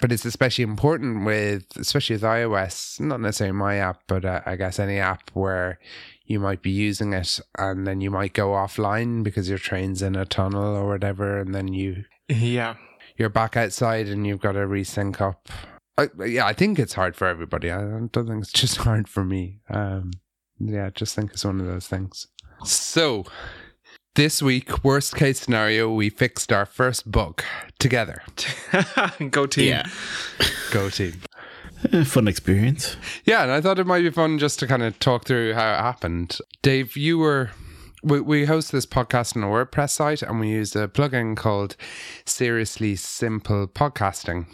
[0.00, 4.56] but it's especially important with especially with iOS, not necessarily my app, but uh, I
[4.56, 5.78] guess any app where
[6.24, 10.14] you might be using it and then you might go offline because your train's in
[10.16, 12.76] a tunnel or whatever, and then you Yeah.
[13.16, 15.48] you're back outside and you've got to resync up.
[15.98, 17.70] I, yeah, I think it's hard for everybody.
[17.70, 19.60] I don't think it's just hard for me.
[19.68, 20.12] Um,
[20.58, 22.28] yeah, I just think it's one of those things.
[22.64, 23.24] So,
[24.14, 27.42] this week, worst case scenario, we fixed our first bug
[27.78, 28.22] together.
[29.30, 29.68] Go team.
[29.68, 29.88] Yeah.
[30.70, 31.14] Go team.
[31.92, 32.96] Eh, Fun experience.
[33.24, 35.72] Yeah, and I thought it might be fun just to kind of talk through how
[35.72, 36.38] it happened.
[36.62, 37.50] Dave, you were.
[38.04, 41.76] We, we host this podcast on a WordPress site and we use a plugin called
[42.26, 44.46] Seriously Simple Podcasting,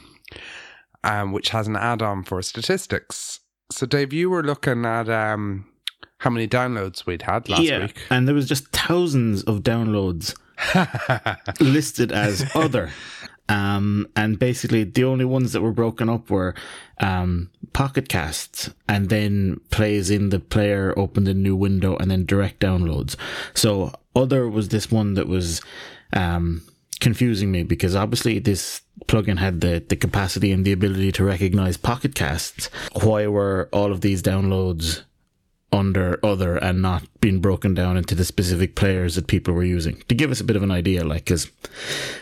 [1.05, 3.41] um, which has an add on for statistics.
[3.71, 5.67] So, Dave, you were looking at um,
[6.19, 7.87] how many downloads we'd had last yeah.
[7.87, 7.97] week.
[8.11, 10.35] And there was just thousands of downloads
[11.61, 12.91] listed as other.
[13.49, 16.55] Um, and basically the only ones that were broken up were
[17.01, 22.27] um, Pocket Casts and then plays in the player, opened a new window, and then
[22.27, 23.17] direct downloads.
[23.55, 25.63] So other was this one that was
[26.13, 26.63] um,
[27.01, 31.77] confusing me because obviously this plugin had the, the capacity and the ability to recognize
[31.77, 32.71] Pocket Casts.
[33.03, 35.03] Why were all of these downloads
[35.71, 40.03] under other and not being broken down into the specific players that people were using
[40.09, 41.51] to give us a bit of an idea like because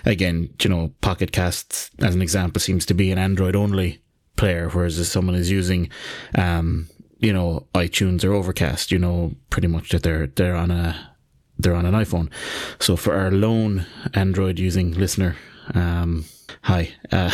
[0.05, 4.03] again you know pocket casts as an example seems to be an android only
[4.35, 5.89] player whereas if someone is using
[6.35, 11.16] um you know itunes or overcast you know pretty much that they're they're on a
[11.59, 12.31] they're on an iphone
[12.79, 15.37] so for our lone android using listener
[15.75, 16.25] um
[16.63, 17.31] hi uh,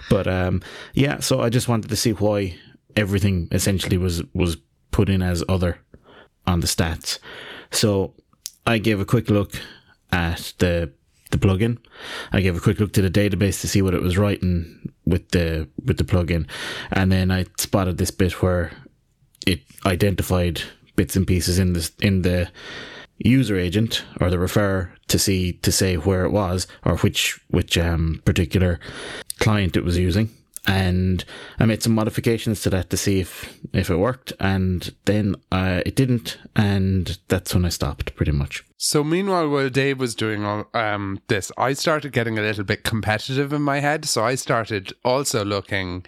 [0.10, 0.62] but um
[0.94, 2.56] yeah so i just wanted to see why
[2.96, 4.56] everything essentially was was
[4.90, 5.78] put in as other
[6.46, 7.18] on the stats.
[7.70, 8.14] So
[8.66, 9.52] I gave a quick look
[10.10, 10.92] at the
[11.30, 11.78] the plugin.
[12.32, 15.30] I gave a quick look to the database to see what it was writing with
[15.30, 16.48] the with the plugin,
[16.92, 18.72] and then I spotted this bit where
[19.46, 20.62] it identified
[20.94, 22.48] bits and pieces in this in the
[23.18, 27.78] user agent or the refer to see to say where it was or which which
[27.78, 28.78] um, particular
[29.38, 30.30] client it was using
[30.66, 31.24] and
[31.58, 35.82] I made some modifications to that to see if if it worked, and then uh,
[35.86, 38.64] it didn't, and that's when I stopped pretty much.
[38.76, 42.84] So meanwhile, while Dave was doing all um, this, I started getting a little bit
[42.84, 44.04] competitive in my head.
[44.04, 46.04] So I started also looking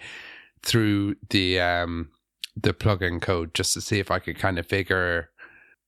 [0.61, 2.09] through the um,
[2.55, 5.29] the plugin code just to see if I could kind of figure.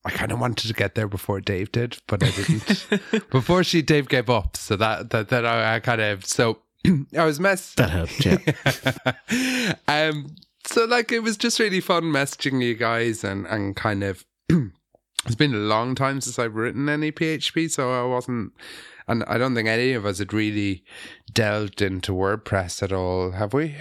[0.04, 3.30] I kind of wanted to get there before Dave did, but I didn't.
[3.30, 6.60] before she Dave gave up, so that that that I, I kind of so
[7.18, 7.76] I was mess.
[7.76, 9.74] That helped, yeah.
[9.88, 10.36] um.
[10.66, 14.26] So like, it was just really fun messaging you guys and and kind of.
[14.50, 18.54] it's been a long time since I've written any PHP, so I wasn't,
[19.08, 20.84] and I don't think any of us had really
[21.32, 23.76] delved into WordPress at all, have we?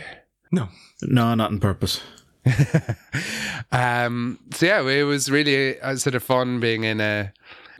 [0.52, 0.68] No.
[1.02, 2.02] no, not on purpose.
[3.72, 4.38] um.
[4.52, 7.32] So yeah, it was really a, sort of fun being in a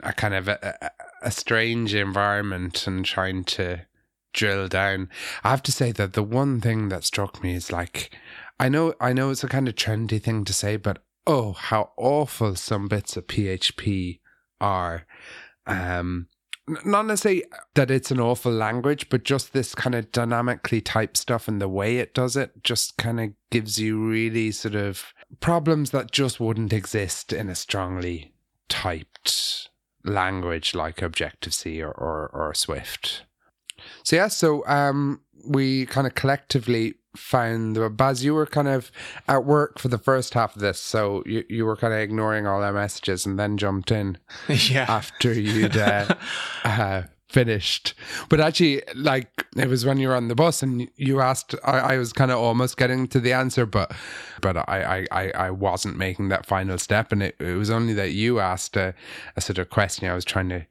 [0.03, 3.81] a kind of a, a strange environment and trying to
[4.33, 5.09] drill down.
[5.43, 8.15] I have to say that the one thing that struck me is like,
[8.59, 11.91] I know, I know it's a kind of trendy thing to say, but oh, how
[11.97, 14.19] awful some bits of PHP
[14.59, 15.05] are.
[15.67, 16.27] Um,
[16.85, 17.43] not necessarily
[17.75, 21.69] that it's an awful language, but just this kind of dynamically typed stuff and the
[21.69, 26.39] way it does it just kind of gives you really sort of problems that just
[26.39, 28.33] wouldn't exist in a strongly
[28.69, 29.69] typed
[30.03, 33.23] language like Objective C or, or, or Swift.
[34.03, 38.91] So yeah, so um, we kind of collectively found uh, Baz, you were kind of
[39.27, 42.47] at work for the first half of this, so you, you were kind of ignoring
[42.47, 44.85] all our messages and then jumped in yeah.
[44.87, 46.15] after you'd uh,
[46.63, 47.93] uh, finished.
[48.29, 51.79] But actually, like it was when you were on the bus and you asked, I,
[51.79, 53.93] I was kind of almost getting to the answer, but
[54.41, 58.11] but I, I, I wasn't making that final step, and it, it was only that
[58.11, 58.93] you asked a,
[59.35, 60.07] a sort of question.
[60.07, 60.65] I was trying to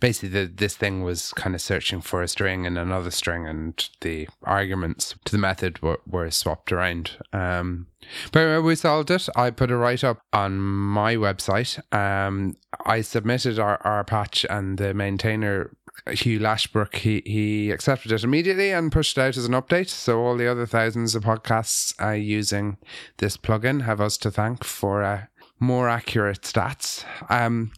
[0.00, 3.88] basically the, this thing was kind of searching for a string and another string, and
[4.00, 7.12] the arguments to the method were, were swapped around.
[7.32, 7.86] Um,
[8.32, 9.28] but we solved it.
[9.34, 11.80] I put a write up on my website.
[11.94, 15.70] Um, I submitted our, our patch, and the maintainer
[16.10, 19.88] Hugh Lashbrook, he, he accepted it immediately and pushed it out as an update.
[19.88, 22.76] So all the other thousands of podcasts uh, using
[23.18, 25.26] this plugin have us to thank for uh,
[25.60, 27.04] more accurate stats.
[27.30, 27.72] Um,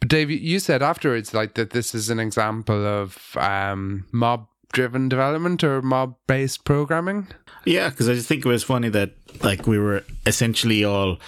[0.00, 5.08] but Dave, you said afterwards like that this is an example of um, mob driven
[5.08, 7.28] development or mob based programming.
[7.64, 11.18] Yeah, because I just think it was funny that like we were essentially all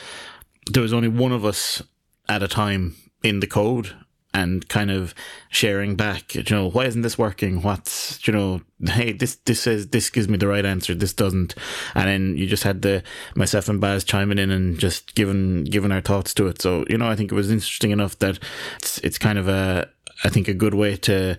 [0.71, 1.83] there was only one of us
[2.29, 3.97] at a time in the code
[4.35, 5.15] and kind of
[5.49, 7.63] sharing back, you know, why isn't this working?
[7.63, 10.95] What's, you know, hey, this, this says, this gives me the right answer.
[10.95, 11.55] This doesn't.
[11.95, 13.03] And then you just had the,
[13.35, 16.61] myself and Baz chiming in and just giving, giving our thoughts to it.
[16.61, 18.39] So, you know, I think it was interesting enough that
[18.77, 19.89] it's, it's kind of a,
[20.25, 21.39] I think a good way to,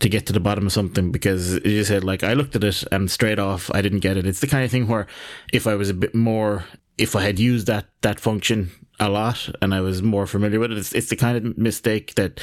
[0.00, 2.84] to get to the bottom of something because you said like I looked at it
[2.92, 4.26] and straight off I didn't get it.
[4.26, 5.06] It's the kind of thing where
[5.52, 6.64] if I was a bit more
[6.98, 10.72] if I had used that that function a lot and I was more familiar with
[10.72, 10.78] it.
[10.78, 12.40] It's, it's the kind of mistake that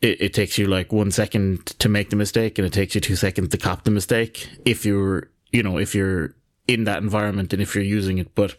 [0.00, 3.00] it, it takes you like one second to make the mistake and it takes you
[3.00, 6.34] two seconds to cop the mistake if you're, you know, if you're
[6.66, 8.34] in that environment and if you're using it.
[8.34, 8.56] But,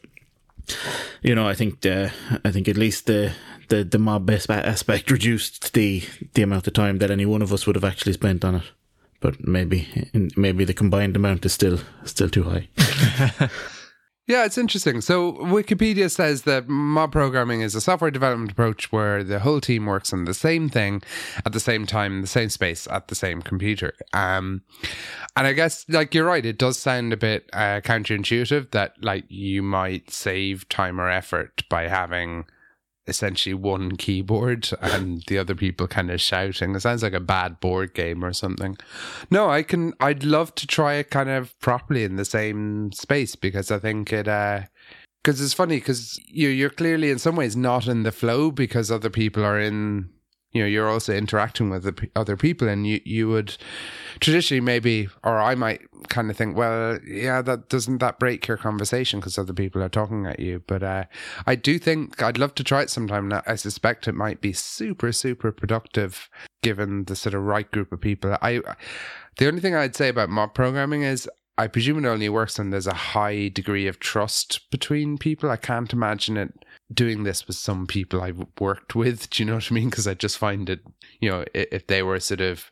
[1.22, 2.12] you know, I think the,
[2.44, 3.34] I think at least the,
[3.70, 7.68] the, the mob aspect reduced the, the amount of time that any one of us
[7.68, 8.72] would have actually spent on it.
[9.22, 12.70] But maybe, maybe the combined amount is still, still too high.
[14.30, 15.02] Yeah, it's interesting.
[15.02, 19.88] So Wikipedia says that mob programming is a software development approach where the whole team
[19.88, 21.02] works on the same thing
[21.48, 23.96] at the same time in the same space at the same computer.
[24.14, 24.62] Um,
[25.36, 29.26] and I guess like you're right, it does sound a bit uh, counterintuitive that like
[29.30, 32.46] you might save time or effort by having
[33.10, 36.76] essentially one keyboard and the other people kind of shouting.
[36.76, 38.78] It sounds like a bad board game or something.
[39.30, 39.94] No, I can.
[40.00, 44.14] I'd love to try it kind of properly in the same space because I think
[44.14, 44.28] it.
[44.28, 44.64] uh
[45.22, 48.90] because it's funny because you you're clearly in some ways not in the flow because
[48.90, 50.10] other people are in
[50.52, 53.56] you know you're also interacting with the other people and you you would
[54.20, 58.58] traditionally maybe or i might kind of think well yeah that doesn't that break your
[58.58, 60.64] conversation because other people are talking at you.
[60.66, 61.04] But uh,
[61.46, 63.32] i do think i'd love to try it sometime.
[63.46, 66.30] I suspect it might be super super productive
[66.62, 68.38] given the sort of right group of people.
[68.42, 68.62] I
[69.38, 72.70] the only thing i'd say about mob programming is I presume it only works when
[72.70, 75.52] there's a high degree of trust between people.
[75.52, 76.54] I can't imagine it
[76.94, 79.30] doing this with some people I've worked with.
[79.30, 79.90] Do you know what I mean?
[79.90, 80.82] Because I just find it,
[81.20, 82.70] you know, if they were sort of,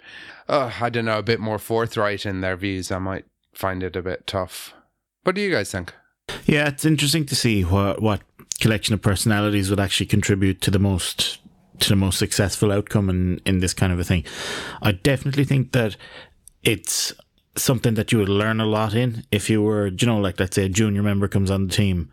[0.48, 3.96] uh, I don't know, a bit more forthright in their views, I might find it
[3.96, 4.74] a bit tough.
[5.24, 5.94] What do you guys think?
[6.46, 8.22] Yeah, it's interesting to see what what
[8.60, 11.40] collection of personalities would actually contribute to the most
[11.80, 14.24] to the most successful outcome in in this kind of a thing.
[14.82, 15.96] I definitely think that
[16.64, 17.14] it's
[17.56, 20.56] something that you would learn a lot in if you were, you know, like let's
[20.56, 22.10] say a junior member comes on the team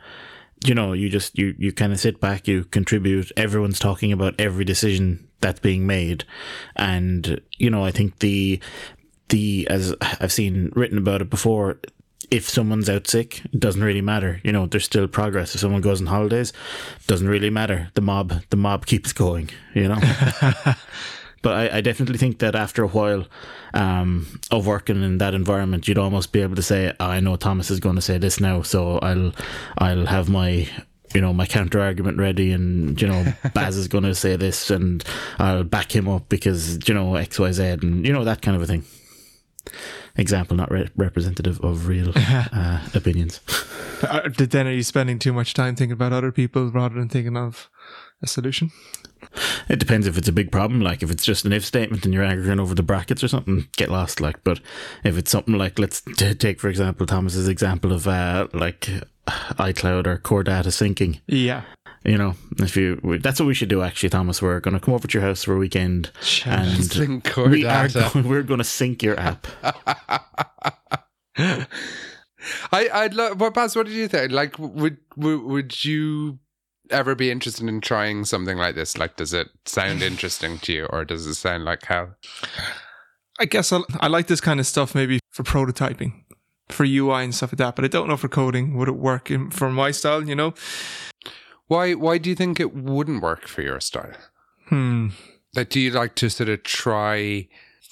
[0.65, 3.31] you know, you just you you kind of sit back, you contribute.
[3.37, 6.25] Everyone's talking about every decision that's being made,
[6.77, 8.61] and you know, I think the
[9.29, 11.81] the as I've seen written about it before.
[12.31, 14.41] If someone's out sick, it doesn't really matter.
[14.43, 15.55] You know, there's still progress.
[15.55, 16.53] If someone goes on holidays,
[17.07, 17.91] doesn't really matter.
[17.95, 19.51] The mob, the mob keeps going.
[19.75, 20.01] You know.
[21.45, 23.27] But I, I, definitely think that after a while
[23.75, 27.37] um, of working in that environment, you'd almost be able to say, oh, "I know
[27.37, 29.33] Thomas is going to say this now, so I'll
[29.77, 30.67] I'll have my."
[31.15, 34.69] You know, my counter argument ready, and you know, Baz is going to say this,
[34.69, 35.05] and
[35.39, 38.57] I'll back him up because you know X, Y, Z, and you know that kind
[38.57, 38.83] of a thing.
[40.17, 43.41] Example, not re- representative of real uh, opinions.
[44.03, 47.37] Uh, then, are you spending too much time thinking about other people rather than thinking
[47.37, 47.71] of
[48.21, 48.73] a solution?
[49.69, 52.13] It depends if it's a big problem, like if it's just an if statement and
[52.13, 54.21] you're arguing over the brackets or something, get lost.
[54.21, 54.61] Like, but
[55.05, 58.89] if it's something like, let's t- take for example Thomas's example of uh, like
[59.27, 61.21] iCloud or core data syncing.
[61.27, 61.63] Yeah.
[62.05, 63.81] You know, if you that's what we should do.
[63.81, 66.11] Actually, Thomas, we're going to come over to your house for a weekend
[66.45, 68.05] and sync we data.
[68.05, 69.47] are going, we're going to sync your app.
[71.35, 73.41] I I'd love.
[73.41, 73.75] What Baz?
[73.75, 74.33] What did you think?
[74.33, 76.39] Like, would would would you
[76.91, 78.97] ever be interested in trying something like this?
[78.99, 82.11] Like, does it sound interesting to you, or does it sound like how?
[83.41, 86.13] I guess I, I like this kind of stuff maybe for prototyping.
[86.69, 87.77] for UI and stuff like that.
[87.77, 90.27] But I don't know for coding would it work in, for my style.
[90.29, 90.55] You know,
[91.67, 94.13] Why why do you think it wouldn't work for your style?
[94.69, 95.09] hmm.
[95.57, 97.49] Like, do you like to sort of try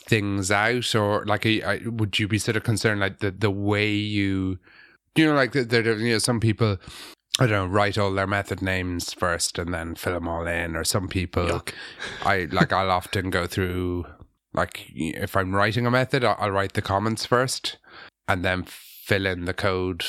[0.08, 3.90] things out, or like, I- would you be sort of concerned like the the way
[3.92, 4.58] you,
[5.14, 6.78] you know, like the, the, you know, some people.
[7.38, 10.76] I don't know, write all their method names first and then fill them all in.
[10.76, 11.72] Or some people, Yuck.
[12.24, 14.04] I like, I'll often go through,
[14.52, 17.78] like, if I'm writing a method, I'll, I'll write the comments first
[18.28, 20.04] and then fill in the code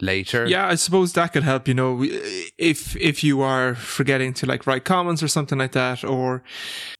[0.00, 0.46] later.
[0.46, 1.68] Yeah, I suppose that could help.
[1.68, 6.04] You know, if if you are forgetting to like write comments or something like that,
[6.04, 6.42] or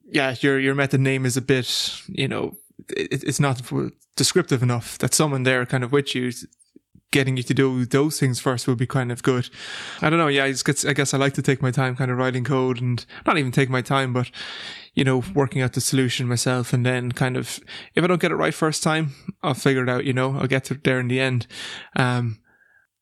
[0.04, 2.56] yeah, your your method name is a bit, you know,
[2.90, 3.60] it, it's not
[4.16, 6.30] descriptive enough that someone there kind of with you.
[7.12, 9.48] Getting you to do those things first will be kind of good.
[10.00, 10.26] I don't know.
[10.26, 12.80] Yeah, I, get, I guess I like to take my time, kind of writing code,
[12.80, 14.30] and not even take my time, but
[14.94, 17.60] you know, working out the solution myself, and then kind of
[17.94, 20.04] if I don't get it right first time, I'll figure it out.
[20.04, 21.46] You know, I'll get to there in the end.
[21.96, 22.40] Um,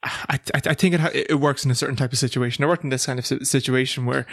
[0.03, 2.65] I, I, I think it, it works in a certain type of situation.
[2.65, 4.27] I worked in this kind of situation where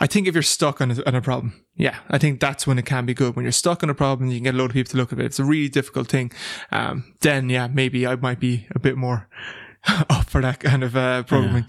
[0.00, 2.78] I think if you're stuck on a, on a problem, yeah, I think that's when
[2.78, 3.34] it can be good.
[3.36, 5.12] When you're stuck on a problem, you can get a lot of people to look
[5.12, 5.24] at it.
[5.24, 6.32] It's a really difficult thing.
[6.70, 9.28] Um, then yeah, maybe I might be a bit more
[9.88, 11.66] up for that kind of uh, programming.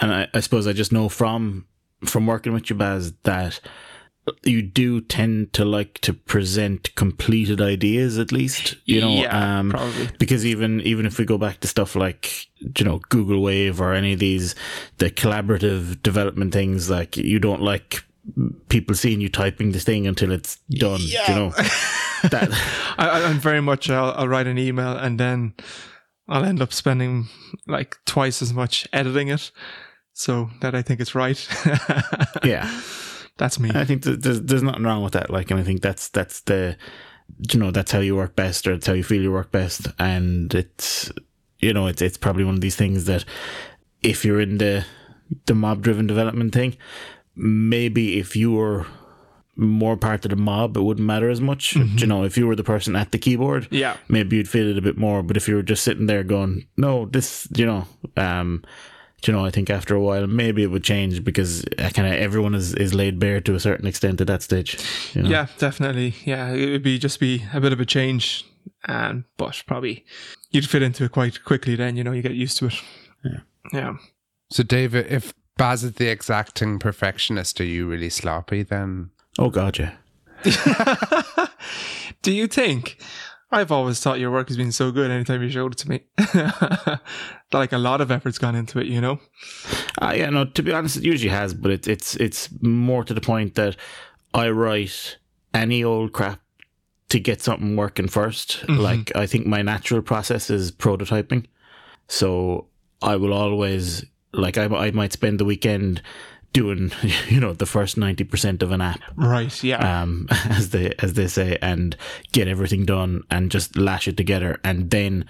[0.00, 1.66] And I, I suppose I just know from
[2.04, 3.60] from working with you, Baz, that
[4.44, 8.76] you do tend to like to present completed ideas at least.
[8.84, 10.08] You know, Yeah, um, probably.
[10.18, 12.46] because even even if we go back to stuff like
[12.78, 14.54] you know Google Wave or any of these
[14.98, 18.04] the collaborative development things, like you don't like
[18.68, 21.00] people seeing you typing the thing until it's done.
[21.00, 21.50] You know
[22.30, 22.48] that.
[22.98, 23.88] I, I'm very much.
[23.90, 25.54] I'll, I'll write an email and then
[26.28, 27.28] I'll end up spending
[27.66, 29.50] like twice as much editing it,
[30.12, 31.48] so that I think it's right.
[32.44, 32.70] Yeah.
[33.40, 33.70] That's me.
[33.74, 35.30] I think th- there's there's nothing wrong with that.
[35.30, 36.76] Like, and I think that's that's the,
[37.52, 39.88] you know, that's how you work best, or it's how you feel you work best,
[39.98, 41.10] and it's,
[41.58, 43.24] you know, it's it's probably one of these things that,
[44.02, 44.84] if you're in the,
[45.46, 46.76] the mob driven development thing,
[47.34, 48.86] maybe if you were
[49.56, 51.74] more part of the mob, it wouldn't matter as much.
[51.76, 53.96] You know, if you were the person at the keyboard, Yeah.
[54.08, 55.22] maybe you'd feel it a bit more.
[55.22, 57.86] But if you were just sitting there going, no, this, you know,
[58.16, 58.62] um,
[59.26, 62.14] you know, I think after a while maybe it would change because uh, kind of
[62.14, 64.78] everyone is, is laid bare to a certain extent at that stage.
[65.14, 65.28] You know?
[65.28, 66.14] Yeah, definitely.
[66.24, 68.44] Yeah, it would be just be a bit of a change,
[68.86, 70.04] and but probably
[70.50, 71.76] you'd fit into it quite quickly.
[71.76, 72.74] Then you know you get used to it.
[73.24, 73.40] Yeah.
[73.72, 73.96] Yeah.
[74.50, 79.10] So, David, if Baz is the exacting perfectionist, are you really sloppy then?
[79.38, 79.92] Oh God, yeah.
[82.22, 82.98] Do you think?
[83.52, 86.04] I've always thought your work has been so good anytime you showed it to me.
[87.52, 89.18] like a lot of effort's gone into it, you know?
[90.00, 90.44] Uh, yeah, no.
[90.44, 93.76] To be honest, it usually has, but it's it's it's more to the point that
[94.32, 95.18] I write
[95.52, 96.40] any old crap
[97.08, 101.46] to get something working 1st Like I think my natural process is prototyping,
[102.06, 102.68] so
[103.02, 106.02] I will always like I I might spend the weekend
[106.52, 106.90] doing
[107.28, 109.62] you know the first ninety percent of an app Right.
[109.62, 110.02] Yeah.
[110.02, 111.96] um, as they as they say, and
[112.32, 115.24] get everything done and just lash it together, and then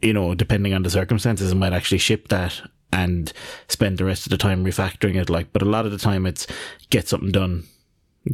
[0.00, 2.60] you know, depending on the circumstances, I might actually ship that
[2.92, 3.32] and
[3.68, 5.30] spend the rest of the time refactoring it.
[5.30, 6.46] Like, but a lot of the time, it's
[6.90, 7.64] get something done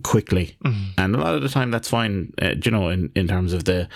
[0.02, 0.56] quickly,
[0.96, 2.32] and a lot of the time that's fine.
[2.40, 3.88] Uh, you know, in in terms of the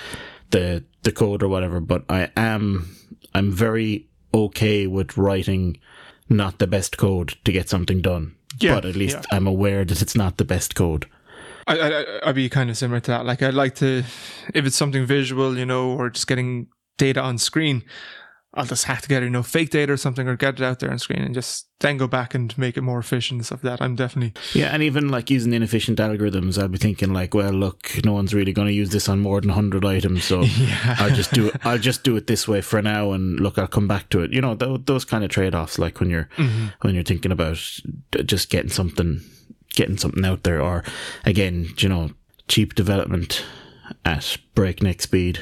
[0.51, 1.81] the the code or whatever.
[1.81, 2.95] But I am
[3.35, 5.79] I'm very okay with writing
[6.33, 8.35] not the best code to get something done.
[8.59, 9.37] Yeah, but at least yeah.
[9.37, 11.07] I'm aware that it's not the best code.
[11.67, 13.25] I, I, I'd be kind of similar to that.
[13.25, 14.03] Like, I'd like to,
[14.55, 16.67] if it's something visual, you know, or just getting
[16.99, 17.85] data on screen,
[18.55, 20.91] I'll just hack together, you know, fake data or something, or get it out there
[20.91, 23.79] on screen, and just then go back and make it more efficient and stuff like
[23.79, 23.85] that.
[23.85, 28.05] I'm definitely, Yeah, and even like using inefficient algorithms, I'll be thinking like, well, look,
[28.05, 30.97] no one's really going to use this on more than hundred items, so Yeah.
[30.99, 31.57] I'll just do it.
[31.65, 34.33] I'll just do it this way for now, and look, I'll come back to it.
[34.33, 36.67] You know, those, those kind of trade offs, like when you're mm-hmm.
[36.83, 37.57] when you're thinking about
[38.27, 39.23] just getting something,
[39.71, 40.85] getting something out there, or
[41.25, 42.11] again, you know,
[42.49, 43.47] cheap development
[44.05, 45.41] at breakneck speed,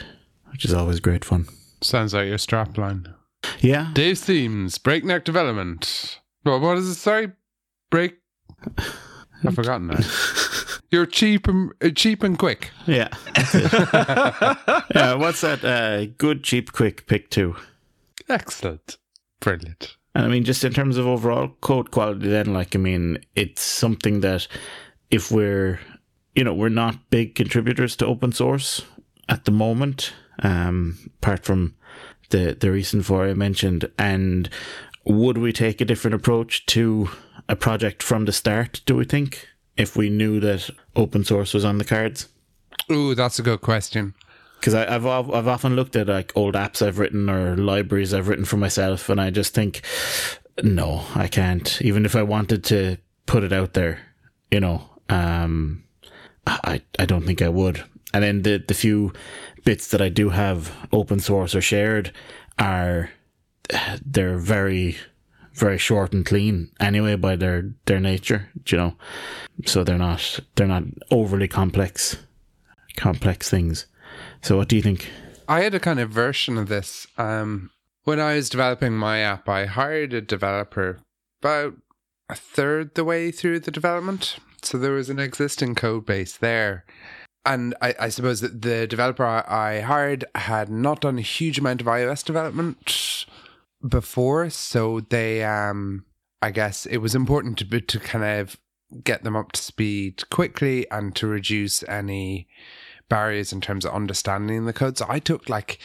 [0.53, 1.49] which is always great fun.
[1.83, 3.15] Sounds like your strapline.
[3.61, 6.21] Yeah, Dave Themes, breakneck development.
[6.45, 6.95] Well, what is it?
[6.95, 7.33] Sorry,
[7.91, 8.19] break.
[9.45, 10.01] I've forgotten now.
[10.91, 12.71] You're cheap and uh, cheap and quick.
[12.87, 13.09] yeah,
[14.95, 15.15] yeah.
[15.15, 15.65] What's that?
[15.65, 17.07] Uh, good, cheap, quick.
[17.07, 17.57] Pick two.
[18.29, 18.99] Excellent,
[19.41, 19.97] brilliant.
[20.15, 23.63] And I mean, just in terms of overall code quality, then, like, I mean, it's
[23.63, 24.49] something that
[25.11, 25.79] if we're,
[26.35, 28.83] you know, we're not big contributors to open source
[29.29, 31.75] at the moment, um, apart from
[32.31, 33.91] the, the recent four I mentioned.
[33.99, 34.49] And
[35.05, 37.09] would we take a different approach to
[37.49, 41.65] a project from the start, do we think, if we knew that open source was
[41.65, 42.29] on the cards?
[42.91, 44.15] Ooh, that's a good question.
[44.61, 48.45] because I've I've often looked at like old apps I've written or libraries I've written
[48.45, 49.81] for myself, and I just think,
[50.63, 51.81] no, I can't.
[51.81, 54.01] Even if I wanted to put it out there,
[54.51, 55.83] you know, um,
[56.47, 57.83] I I don't think I would.
[58.13, 59.13] And then the the few
[59.65, 62.13] bits that I do have open source or shared
[62.59, 63.11] are
[64.05, 64.97] they're very
[65.55, 68.95] very short and clean anyway by their their nature you know
[69.67, 72.17] so they're not they're not overly complex
[72.97, 73.87] complex things
[74.43, 75.11] so what do you think
[75.51, 77.09] I had a kind of version of this.
[77.19, 77.71] Um,
[78.05, 81.01] when I was developing my app, I hired a developer
[81.43, 81.75] about
[82.29, 84.37] a third the way through the development.
[84.63, 86.85] So there was an existing code base there.
[87.47, 91.81] And I, I suppose that the developer I, hired had not done a huge amount
[91.81, 93.27] of iOS development
[93.87, 94.51] before.
[94.51, 96.05] So they, um,
[96.43, 98.57] I guess it was important to, to kind of
[99.05, 102.49] get them up to speed quickly and to reduce any
[103.09, 104.99] barriers in terms of understanding the code.
[104.99, 105.79] So I took like,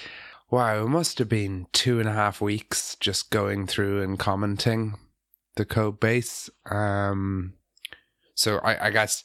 [0.50, 4.96] wow, it must have been two and a half weeks just going through and commenting
[5.56, 6.50] the code base.
[6.70, 7.54] Um,
[8.34, 9.24] so I, I guess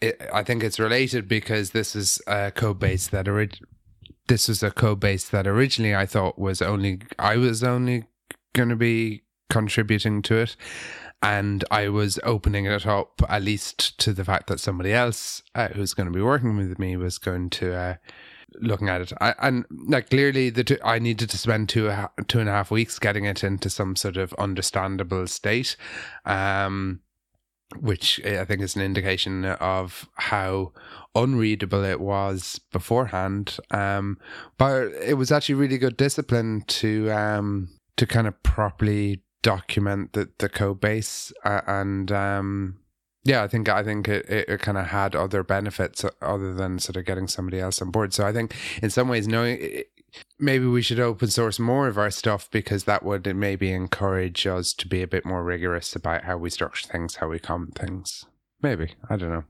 [0.00, 3.58] it, I think it's related because this is a code base that orig-
[4.28, 8.04] this was a code base that originally I thought was only I was only
[8.54, 10.56] going to be contributing to it
[11.22, 15.68] and I was opening it up at least to the fact that somebody else uh,
[15.68, 17.94] who's going to be working with me was going to uh,
[18.60, 19.12] looking at it.
[19.20, 21.92] I, and like clearly, the two, I needed to spend two
[22.28, 25.76] two and a half weeks getting it into some sort of understandable state,
[26.24, 27.00] um,
[27.80, 30.72] which I think is an indication of how
[31.14, 33.58] unreadable it was beforehand.
[33.70, 34.18] Um,
[34.56, 40.28] but it was actually really good discipline to um, to kind of properly document the,
[40.38, 42.76] the code base uh, and um
[43.24, 46.78] yeah i think i think it, it, it kind of had other benefits other than
[46.78, 49.84] sort of getting somebody else on board so i think in some ways knowing
[50.38, 54.72] maybe we should open source more of our stuff because that would maybe encourage us
[54.74, 58.24] to be a bit more rigorous about how we structure things how we comment things.
[58.62, 58.94] Maybe.
[59.08, 59.44] I don't know.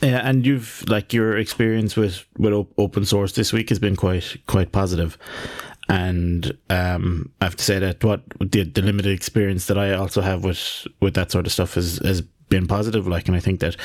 [0.00, 3.96] Yeah and you've like your experience with with op- open source this week has been
[3.96, 5.18] quite quite positive.
[5.88, 10.20] And um, I have to say that what the, the limited experience that I also
[10.20, 12.22] have with with that sort of stuff has has
[12.52, 13.08] been positive.
[13.08, 13.76] Like, and I think that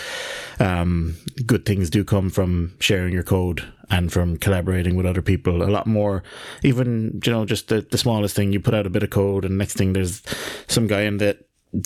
[0.60, 1.16] um,
[1.46, 5.64] good things do come from sharing your code and from collaborating with other people.
[5.64, 6.22] A lot more,
[6.64, 8.52] even you know, just the, the smallest thing.
[8.52, 10.22] You put out a bit of code, and next thing there's
[10.68, 11.38] some guy in the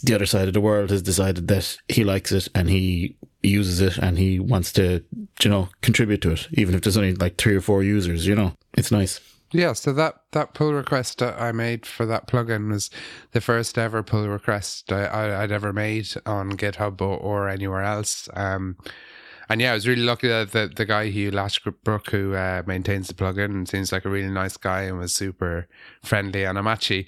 [0.04, 3.82] the other side of the world has decided that he likes it and he uses
[3.82, 5.04] it and he wants to
[5.44, 8.26] you know contribute to it, even if there's only like three or four users.
[8.26, 9.20] You know, it's nice.
[9.54, 12.90] Yeah, so that, that pull request I made for that plugin was
[13.34, 18.30] the first ever pull request I, would ever made on GitHub or, or anywhere else.
[18.34, 18.78] Um,
[19.50, 23.10] and yeah, I was really lucky that the, the guy Hugh Lashbrook, who uh, maintains
[23.10, 25.68] the plugin, seems like a really nice guy and was super
[26.02, 26.46] friendly.
[26.46, 27.06] And I'm actually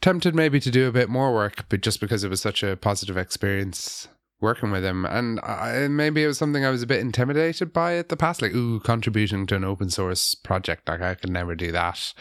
[0.00, 2.76] tempted maybe to do a bit more work, but just because it was such a
[2.76, 4.06] positive experience
[4.40, 5.04] working with him.
[5.04, 8.42] And I, maybe it was something I was a bit intimidated by at the past,
[8.42, 10.88] like, ooh, contributing to an open source project.
[10.88, 12.12] Like, I could never do that.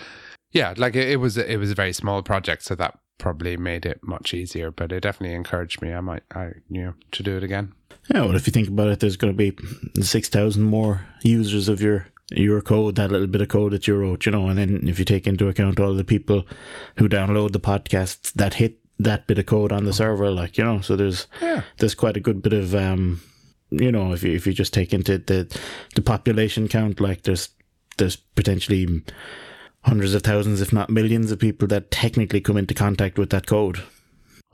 [0.52, 3.86] Yeah, like it, it was, it was a very small project, so that probably made
[3.86, 4.72] it much easier.
[4.72, 5.94] But it definitely encouraged me.
[5.94, 7.74] I might, I, you know, to do it again.
[8.14, 9.58] Yeah, well, if you think about it, there's going to be
[10.04, 13.96] six thousand more users of your your code, that little bit of code that you
[13.96, 16.46] wrote, you know, and then if you take into account all the people
[16.98, 20.64] who download the podcasts that hit that bit of code on the server, like you
[20.64, 20.82] know.
[20.82, 21.64] So there's Yeah.
[21.78, 23.22] there's quite a good bit of um,
[23.72, 25.48] you know, if you if you just take into the
[25.96, 27.50] the population count, like there's
[27.98, 29.04] there's potentially
[29.82, 33.48] hundreds of thousands, if not millions, of people that technically come into contact with that
[33.48, 33.82] code.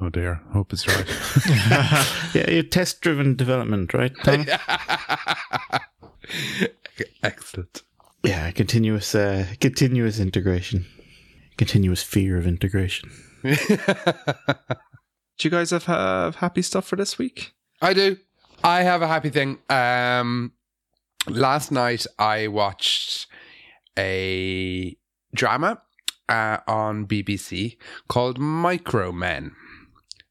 [0.02, 1.06] Oh dear, hope it's right.
[2.34, 4.14] Yeah, your test driven development, right?
[7.24, 7.84] Excellent.
[8.24, 10.86] yeah, continuous uh, continuous integration,
[11.58, 13.10] continuous fear of integration.
[13.44, 17.54] Do you guys have, have happy stuff for this week?
[17.82, 18.18] I do.
[18.64, 19.60] I have a happy thing.
[19.70, 20.54] Um,
[21.28, 23.28] last night I watched
[23.98, 24.96] a
[25.34, 25.82] drama
[26.28, 27.78] uh, on BBC
[28.08, 29.56] called Micro Men.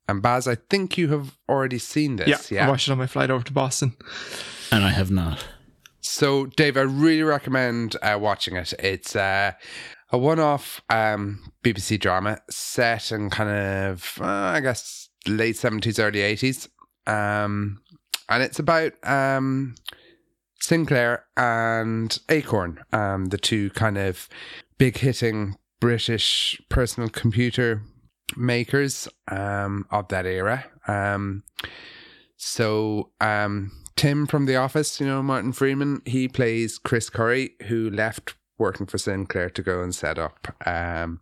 [0.09, 2.50] And Baz, I think you have already seen this.
[2.50, 2.66] Yeah.
[2.66, 3.94] I watched it on my flight over to Boston.
[4.70, 5.46] And I have not.
[6.00, 8.72] So, Dave, I really recommend uh, watching it.
[8.78, 9.52] It's uh,
[10.11, 16.20] a one-off um, BBC drama set in kind of, uh, I guess, late seventies, early
[16.20, 16.68] eighties,
[17.06, 17.80] um,
[18.28, 19.74] and it's about um,
[20.61, 24.28] Sinclair and Acorn, um, the two kind of
[24.78, 27.82] big-hitting British personal computer
[28.36, 30.64] makers um, of that era.
[30.86, 31.42] Um,
[32.36, 38.34] so Tim from The Office, you know, Martin Freeman, he plays Chris Curry, who left
[38.59, 41.20] working for Sinclair to go and set up um,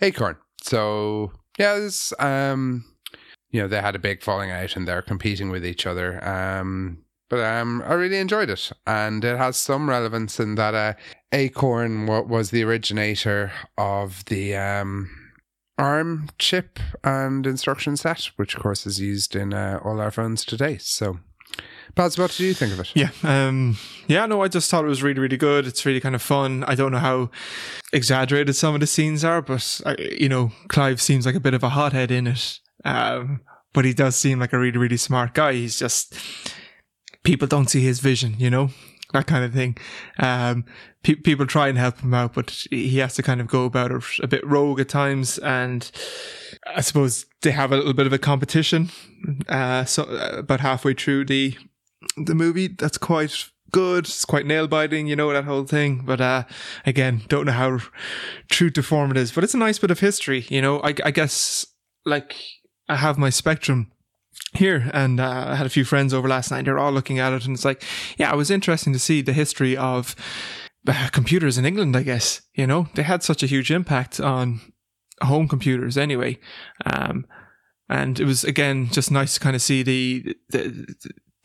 [0.00, 0.36] Acorn.
[0.62, 1.88] So, yeah,
[2.18, 2.84] um,
[3.50, 6.24] you know, they had a big falling out and they're competing with each other.
[6.26, 10.94] Um, but um, I really enjoyed it, and it has some relevance in that uh,
[11.30, 15.10] Acorn was the originator of the um,
[15.76, 20.44] ARM chip and instruction set, which of course is used in uh, all our phones
[20.44, 20.78] today.
[20.78, 21.18] So,
[21.94, 22.92] Baz, what do you think of it?
[22.94, 23.76] Yeah, um,
[24.06, 25.66] yeah, no, I just thought it was really, really good.
[25.66, 26.64] It's really kind of fun.
[26.64, 27.30] I don't know how
[27.92, 31.54] exaggerated some of the scenes are, but I, you know, Clive seems like a bit
[31.54, 32.60] of a hothead in it.
[32.84, 33.40] Um,
[33.72, 35.52] but he does seem like a really, really smart guy.
[35.52, 36.14] He's just
[37.22, 38.70] people don't see his vision, you know,
[39.12, 39.76] that kind of thing.
[40.18, 40.64] Um,
[41.02, 43.92] pe- people try and help him out, but he has to kind of go about
[43.92, 45.38] it a bit rogue at times.
[45.38, 45.90] And
[46.66, 48.90] I suppose they have a little bit of a competition.
[49.48, 51.56] Uh, so uh, about halfway through the
[52.16, 54.06] the movie, that's quite good.
[54.06, 56.02] It's quite nail biting, you know, that whole thing.
[56.04, 56.44] But, uh,
[56.86, 57.80] again, don't know how
[58.48, 60.94] true to form it is, but it's a nice bit of history, you know, I,
[61.04, 61.66] I guess
[62.04, 62.36] like
[62.88, 63.92] I have my spectrum
[64.54, 66.64] here and uh, I had a few friends over last night.
[66.64, 67.82] They're all looking at it, and it's like,
[68.16, 70.16] yeah, it was interesting to see the history of
[70.86, 71.96] uh, computers in England.
[71.96, 74.60] I guess you know they had such a huge impact on
[75.22, 76.38] home computers anyway,
[76.86, 77.26] um,
[77.88, 80.94] and it was again just nice to kind of see the, the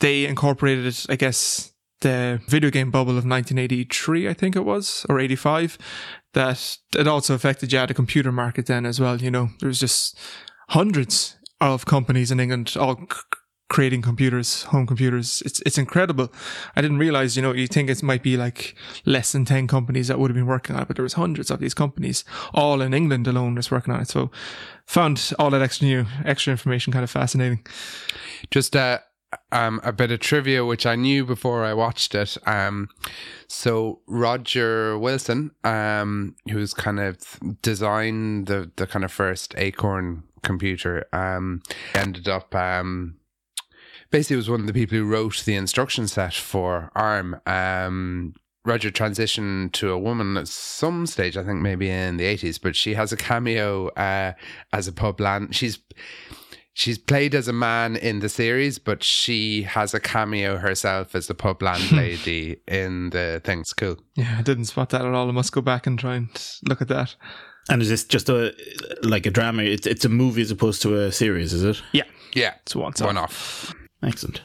[0.03, 5.17] they incorporated, I guess, the video game bubble of 1983, I think it was, or
[5.17, 5.77] 85,
[6.33, 9.15] that it also affected yeah the computer market then as well.
[9.21, 10.19] You know, there was just
[10.69, 13.19] hundreds of companies in England all c-
[13.69, 15.41] creating computers, home computers.
[15.45, 16.33] It's it's incredible.
[16.75, 18.75] I didn't realize, you know, you think it might be like
[19.05, 21.49] less than 10 companies that would have been working on it, but there was hundreds
[21.49, 24.09] of these companies all in England alone just working on it.
[24.09, 24.31] So
[24.85, 27.65] found all that extra new extra information kind of fascinating.
[28.51, 28.99] Just uh
[29.51, 32.37] um, a bit of trivia, which I knew before I watched it.
[32.45, 32.89] Um,
[33.47, 37.17] so Roger Wilson, um, who's kind of
[37.61, 41.61] designed the the kind of first Acorn computer, um,
[41.93, 43.17] ended up um,
[44.11, 47.39] basically was one of the people who wrote the instruction set for ARM.
[47.45, 48.33] Um,
[48.65, 52.75] Roger transitioned to a woman at some stage, I think maybe in the eighties, but
[52.75, 54.33] she has a cameo uh,
[54.71, 55.53] as a pub land.
[55.53, 55.79] She's
[56.73, 61.27] she's played as a man in the series, but she has a cameo herself as
[61.27, 63.61] the pub landlady in the thing.
[63.61, 63.97] It's cool.
[64.15, 65.29] Yeah, I didn't spot that at all.
[65.29, 66.29] I must go back and try and
[66.67, 67.15] look at that.
[67.69, 68.53] And is this just a
[69.03, 69.63] like a drama?
[69.63, 71.81] It's it's a movie as opposed to a series, is it?
[71.93, 72.03] Yeah,
[72.35, 73.69] Yeah, it's one off.
[73.69, 73.73] off.
[74.01, 74.41] Excellent.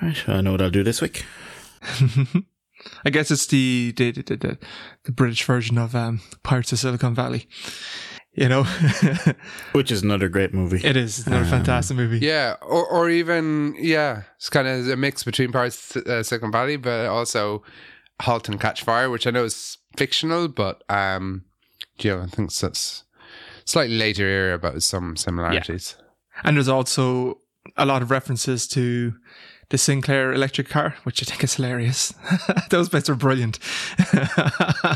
[0.00, 1.24] All right, I know what I'll do this week.
[3.04, 4.58] I guess it's the the, the the
[5.04, 7.46] the British version of um, Pirates of Silicon Valley.
[8.36, 8.64] You know,
[9.72, 10.80] Which is another great movie.
[10.84, 12.18] it is another Um, fantastic movie.
[12.18, 16.76] Yeah, or or even yeah, it's kind of a mix between parts uh, Silicon Valley,
[16.76, 17.62] but also
[18.22, 21.44] *Halt and Catch Fire*, which I know is fictional, but um,
[22.00, 23.04] you know, I think that's
[23.64, 25.96] slightly later era, but with some similarities.
[26.42, 27.38] And there's also
[27.76, 29.14] a lot of references to
[29.70, 32.12] the Sinclair electric car, which I think is hilarious.
[32.70, 33.58] Those bits are brilliant.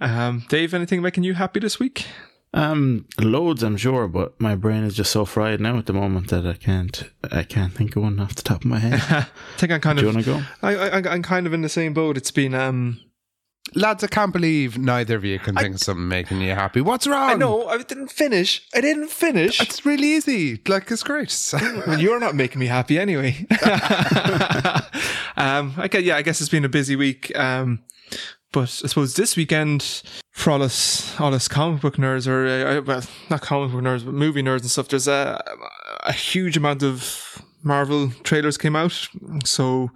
[0.00, 2.06] um, Dave, anything making you happy this week?
[2.54, 6.28] Um, loads, I'm sure, but my brain is just so fried now at the moment
[6.28, 7.10] that I can't.
[7.30, 8.94] I can't think of one off the top of my head.
[9.10, 9.26] I
[9.58, 10.42] think I'm kind Do you want to go?
[10.62, 12.16] I, I, I'm kind of in the same boat.
[12.16, 13.00] It's been um,
[13.74, 16.80] Lads, I can't believe neither of you can think of something making you happy.
[16.80, 17.30] What's wrong?
[17.30, 18.66] I know I didn't finish.
[18.74, 19.60] I didn't finish.
[19.60, 20.60] It's really easy.
[20.66, 21.36] Like it's great.
[21.86, 23.46] well, you're not making me happy anyway.
[25.36, 27.36] um, I guess, yeah, I guess it's been a busy week.
[27.38, 27.80] Um,
[28.52, 32.80] but I suppose this weekend for all us, all us comic book nerds, or uh,
[32.82, 35.42] well, not comic book nerds, but movie nerds and stuff, there's a
[36.04, 39.08] a huge amount of Marvel trailers came out.
[39.44, 39.90] So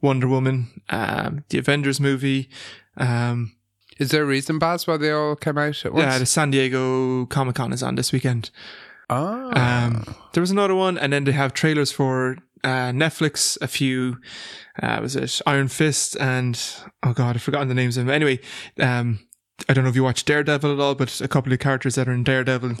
[0.00, 2.48] Wonder Woman, um, the Avengers movie,
[2.96, 3.52] um,
[3.98, 6.04] Is there a reason, Baz, why they all came out at once?
[6.04, 8.50] yeah, the San Diego Comic Con is on this weekend.
[9.10, 9.50] oh.
[9.52, 13.60] Um, there was another one, and then they have trailers for uh, Netflix.
[13.60, 14.18] A few,
[14.82, 16.60] uh, was it Iron Fist and
[17.02, 18.14] oh god, I've forgotten the names of them.
[18.14, 18.40] Anyway,
[18.78, 19.20] um,
[19.68, 22.08] I don't know if you watch Daredevil at all, but a couple of characters that
[22.08, 22.76] are in Daredevil.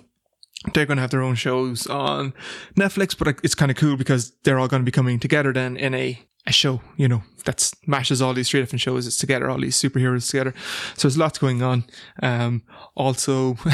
[0.74, 2.34] They're going to have their own shows on
[2.76, 5.76] Netflix, but it's kind of cool because they're all going to be coming together then
[5.76, 9.48] in a, a show, you know, that mashes all these three different shows it's together,
[9.48, 10.52] all these superheroes together.
[10.96, 11.84] So there's lots going on.
[12.22, 12.62] Um,
[12.94, 13.56] also,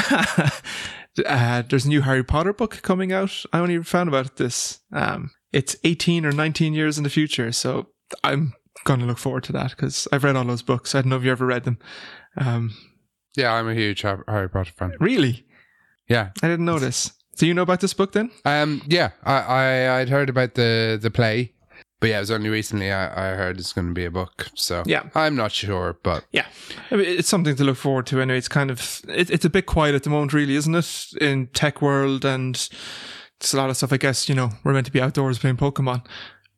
[1.27, 3.45] uh, there's a new Harry Potter book coming out.
[3.53, 4.81] I only found about this.
[4.93, 7.53] Um, it's 18 or 19 years in the future.
[7.53, 7.89] So
[8.25, 10.95] I'm going to look forward to that because I've read all those books.
[10.95, 11.79] I don't know if you ever read them.
[12.37, 12.75] Um,
[13.37, 14.93] yeah, I'm a huge Harry Potter fan.
[15.01, 15.47] really?
[16.09, 16.31] Yeah.
[16.43, 17.13] I didn't know this.
[17.37, 18.31] Do you know about this book then?
[18.45, 18.81] Um.
[18.87, 19.11] Yeah.
[19.25, 21.53] I, I I'd heard about the the play,
[22.01, 24.49] But yeah, it was only recently I, I heard it's going to be a book.
[24.55, 25.03] So Yeah.
[25.15, 26.47] I'm not sure, but Yeah,
[26.91, 28.21] I mean, it's something to look forward to.
[28.23, 31.07] Anyway, it's kind of it, it's a bit quiet at the moment, really, isn't it?
[31.21, 32.69] In tech world, and
[33.41, 33.93] it's a lot of stuff.
[33.93, 36.05] I guess you know we're meant to be outdoors playing Pokemon.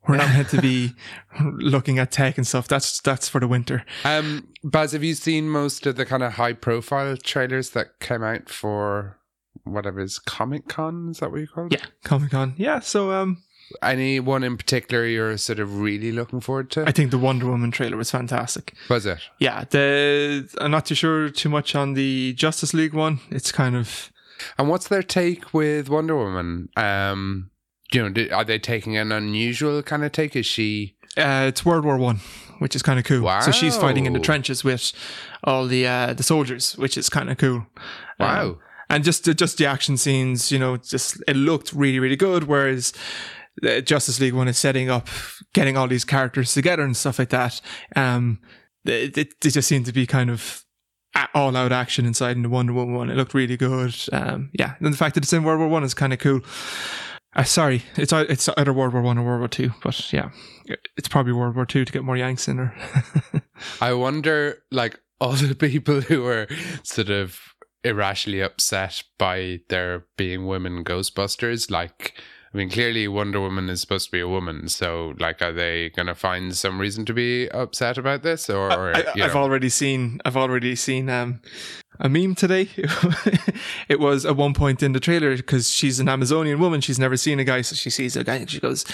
[0.08, 0.94] We're not meant to be
[1.40, 2.66] looking at tech and stuff.
[2.68, 3.84] That's that's for the winter.
[4.04, 8.22] um, Baz, have you seen most of the kind of high profile trailers that came
[8.22, 9.18] out for
[9.64, 11.10] whatever is Comic Con?
[11.10, 11.72] Is that what you call it?
[11.72, 12.54] Yeah, Comic Con.
[12.56, 13.42] Yeah, so um,
[13.82, 16.84] Any one in particular you're sort of really looking forward to?
[16.88, 18.72] I think the Wonder Woman trailer was fantastic.
[18.88, 19.18] Was it?
[19.40, 23.20] Yeah, the I'm not too sure too much on the Justice League one.
[23.30, 24.10] It's kind of
[24.58, 26.68] And what's their take with Wonder Woman?
[26.76, 27.50] Um,
[27.92, 30.36] you know, are they taking an unusual kind of take?
[30.36, 30.96] Is she?
[31.18, 32.20] uh, it's World War One,
[32.58, 33.28] which is kind of cool.
[33.42, 34.92] So she's fighting in the trenches with
[35.44, 37.66] all the uh, the soldiers, which is kind of cool.
[38.18, 38.42] Wow.
[38.42, 38.58] Um,
[38.90, 42.44] and just the, just the action scenes, you know, just it looked really really good.
[42.44, 42.92] Whereas
[43.60, 45.08] the Justice League one is setting up,
[45.52, 47.60] getting all these characters together and stuff like that.
[47.96, 48.38] Um,
[48.84, 50.64] it, it, it just seemed to be kind of
[51.34, 53.10] all out action inside in the Wonder Woman one.
[53.10, 53.94] It looked really good.
[54.12, 56.40] Um, yeah, and the fact that it's in World War One is kind of cool.
[57.34, 60.30] Uh, sorry, it's ei- it's either World War One or World War Two, but yeah,
[60.96, 62.74] it's probably World War Two to get more Yanks in there.
[63.80, 66.46] I wonder, like, all the people who were
[66.82, 67.40] sort of
[67.84, 72.14] irrationally upset by there being women Ghostbusters, like,
[72.52, 75.90] I mean, clearly Wonder Woman is supposed to be a woman, so, like, are they
[75.90, 78.48] going to find some reason to be upset about this?
[78.48, 80.18] Or, I, you I've already seen.
[80.24, 81.42] I've already seen um,
[82.00, 82.70] a meme today.
[83.88, 86.80] it was at one point in the trailer because she's an Amazonian woman.
[86.80, 88.86] She's never seen a guy, so she sees a guy and she goes,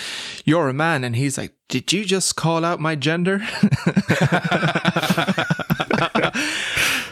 [0.45, 3.39] "You're a man," and he's like, "Did you just call out my gender?"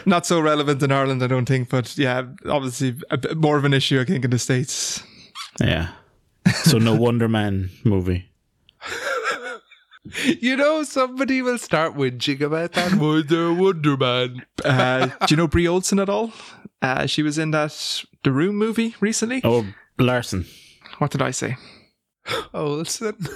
[0.05, 3.63] Not so relevant in Ireland, I don't think, but yeah, obviously a bit more of
[3.63, 5.01] an issue, I think, in the states.
[5.61, 5.91] Yeah.
[6.51, 8.29] So no Wonder Man movie.
[10.39, 12.93] you know, somebody will start whinging about that.
[12.95, 14.45] Wonder, Wonder Man.
[14.63, 16.33] Uh, do you know Brie Olson at all?
[16.81, 19.41] Uh, she was in that The Room movie recently.
[19.43, 19.65] Oh,
[19.97, 20.45] Larson.
[20.97, 21.57] What did I say?
[22.53, 23.15] Olsen.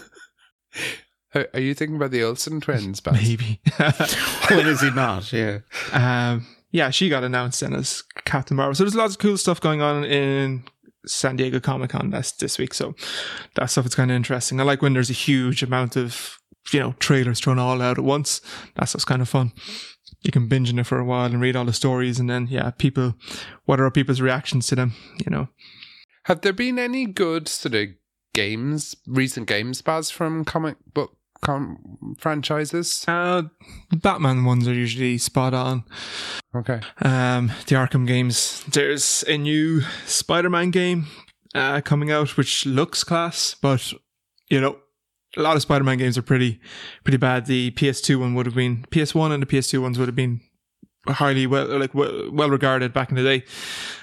[1.35, 3.13] Are are you thinking about the Olsen twins, Baz?
[3.15, 3.59] Maybe.
[4.49, 5.31] when is he not?
[5.33, 5.59] Yeah.
[5.91, 8.75] um, yeah, she got announced then as Captain Marvel.
[8.75, 10.63] So there's lots of cool stuff going on in
[11.05, 12.73] San Diego Comic Con this, this week.
[12.73, 12.95] So
[13.55, 14.59] that stuff is kind of interesting.
[14.59, 16.37] I like when there's a huge amount of,
[16.71, 18.41] you know, trailers thrown all out at once.
[18.75, 19.53] That's what's kind of fun.
[20.21, 22.47] You can binge in it for a while and read all the stories and then,
[22.49, 23.15] yeah, people,
[23.65, 24.93] what are people's reactions to them,
[25.25, 25.49] you know?
[26.25, 27.89] Have there been any good sort of
[28.33, 33.03] games, recent games, Baz, from comic book com- franchises?
[33.07, 33.43] Uh,
[33.95, 35.83] Batman ones are usually spot on.
[36.55, 36.81] Okay.
[37.01, 38.63] um, the Arkham games.
[38.71, 41.07] There's a new Spider-Man game
[41.53, 43.93] uh, coming out, which looks class, but
[44.49, 44.77] you know,
[45.35, 46.59] a lot of Spider-Man games are pretty,
[47.03, 47.45] pretty bad.
[47.45, 50.41] The PS2 one would have been PS1, and the PS2 ones would have been
[51.07, 53.45] highly well, like well, well regarded back in the day,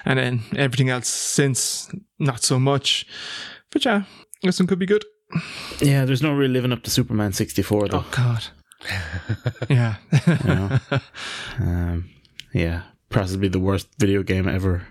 [0.05, 3.05] and then everything else since not so much.
[3.71, 4.03] But yeah,
[4.41, 5.03] this one could be good.
[5.79, 7.97] Yeah, there's no real living up to Superman 64 though.
[7.97, 8.45] Oh God,
[9.69, 9.95] yeah.
[10.45, 10.79] know.
[11.59, 12.09] Um,
[12.53, 14.87] yeah, possibly the worst video game ever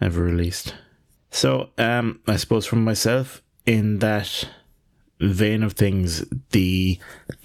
[0.00, 0.74] ever released.
[1.30, 4.48] So, um, I suppose from myself, in that
[5.20, 6.98] vein of things, the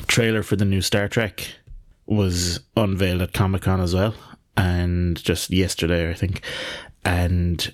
[0.07, 1.47] trailer for the new Star Trek
[2.05, 4.15] was unveiled at Comic Con as well,
[4.55, 6.41] and just yesterday, I think,
[7.05, 7.73] and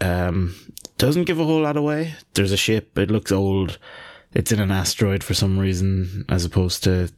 [0.00, 0.54] um,
[0.98, 2.14] doesn't give a whole lot away.
[2.34, 2.98] There's a ship.
[2.98, 3.78] It looks old.
[4.34, 7.08] It's in an asteroid for some reason, as opposed to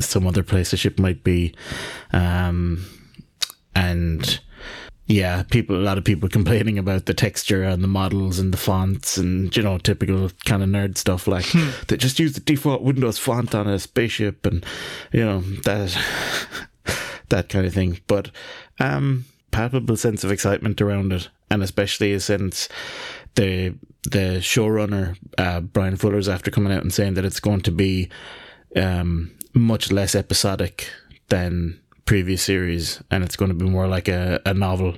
[0.00, 1.54] some other place a ship might be.
[2.12, 2.84] Um,
[3.74, 4.40] and
[5.06, 8.58] yeah, people, a lot of people complaining about the texture and the models and the
[8.58, 11.46] fonts and, you know, typical kind of nerd stuff like
[11.86, 14.64] they just use the default Windows font on a spaceship and,
[15.12, 15.96] you know, that,
[17.30, 18.00] that kind of thing.
[18.06, 18.30] But,
[18.78, 21.30] um, palpable sense of excitement around it.
[21.50, 22.68] And especially since
[23.34, 27.70] the, the showrunner, uh, Bryan Fuller's after coming out and saying that it's going to
[27.72, 28.10] be,
[28.76, 30.90] um, much less episodic
[31.28, 34.96] than previous series, and it's going to be more like a, a novel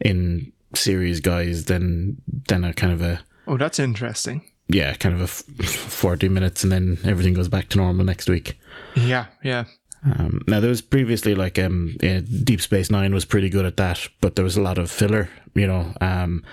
[0.00, 2.16] in series guys than
[2.48, 4.42] than a kind of a oh, that's interesting.
[4.68, 8.28] yeah kind of a f- forty minutes, and then everything goes back to normal next
[8.28, 8.58] week.
[8.94, 9.64] Yeah, yeah.
[10.02, 13.76] Um, now there was previously like um, yeah, Deep Space Nine was pretty good at
[13.76, 15.28] that, but there was a lot of filler.
[15.54, 16.44] You know, um,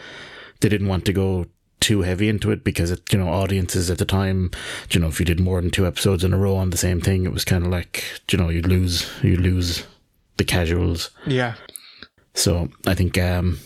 [0.62, 1.46] they didn't want to go
[1.80, 4.52] too heavy into it because it, you know audiences at the time,
[4.92, 7.02] you know, if you did more than two episodes in a row on the same
[7.02, 9.86] thing, it was kind of like you know you'd lose you'd lose
[10.38, 11.10] the casuals.
[11.26, 11.56] Yeah.
[12.34, 13.60] So I think um,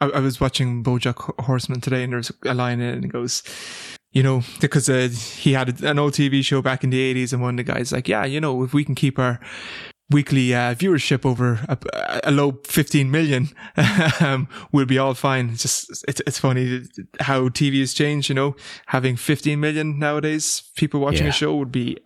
[0.00, 3.08] I, I was watching BoJack Horseman today, and there's a line in it, and it
[3.08, 3.42] goes,
[4.12, 7.42] you know, because uh, he had an old TV show back in the 80s, and
[7.42, 9.40] one of the guys like, yeah, you know, if we can keep our
[10.10, 11.78] weekly uh, viewership over a,
[12.24, 13.48] a, low 15 million,
[14.20, 15.50] um, we'll be all fine.
[15.50, 16.82] It's just, it's, it's funny
[17.20, 18.56] how TV has changed, you know,
[18.86, 21.30] having 15 million nowadays, people watching yeah.
[21.30, 21.98] a show would be,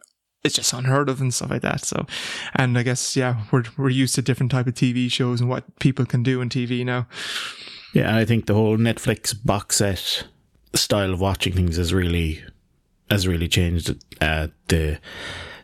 [0.42, 1.84] it's just unheard of and stuff like that.
[1.84, 2.05] So,
[2.57, 5.78] and I guess, yeah, we're, we're used to different type of TV shows and what
[5.78, 7.07] people can do in TV now.
[7.94, 8.09] Yeah.
[8.09, 10.26] And I think the whole Netflix box set
[10.74, 12.42] style of watching things has really,
[13.09, 14.98] has really changed, uh, the,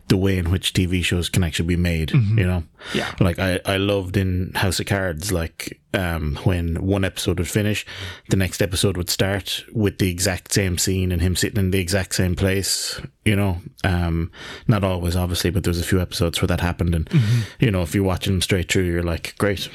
[0.09, 2.37] the way in which TV shows can actually be made, mm-hmm.
[2.37, 2.63] you know?
[2.93, 3.13] Yeah.
[3.19, 7.85] Like I, I loved in House of Cards, like, um, when one episode would finish,
[8.29, 11.79] the next episode would start with the exact same scene and him sitting in the
[11.79, 13.61] exact same place, you know?
[13.83, 14.31] Um,
[14.67, 16.95] not always, obviously, but there was a few episodes where that happened.
[16.95, 17.41] And, mm-hmm.
[17.59, 19.69] you know, if you're watching them straight through, you're like, great.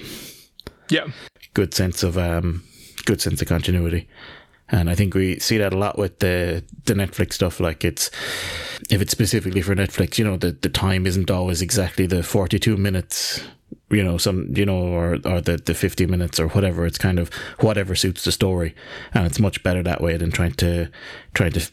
[0.90, 1.06] Yeah.
[1.54, 2.64] Good sense of, um,
[3.04, 4.08] good sense of continuity.
[4.70, 7.60] And I think we see that a lot with the the Netflix stuff.
[7.60, 8.10] Like it's
[8.90, 12.58] if it's specifically for Netflix, you know, the the time isn't always exactly the forty
[12.58, 13.42] two minutes.
[13.90, 16.86] You know, some you know, or or the the fifty minutes or whatever.
[16.86, 18.74] It's kind of whatever suits the story,
[19.12, 20.90] and it's much better that way than trying to
[21.34, 21.70] trying to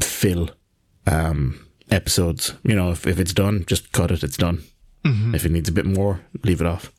[0.00, 0.50] fill
[1.06, 2.54] um, episodes.
[2.62, 4.22] You know, if if it's done, just cut it.
[4.22, 4.62] It's done.
[5.04, 5.34] Mm-hmm.
[5.34, 6.92] If it needs a bit more, leave it off.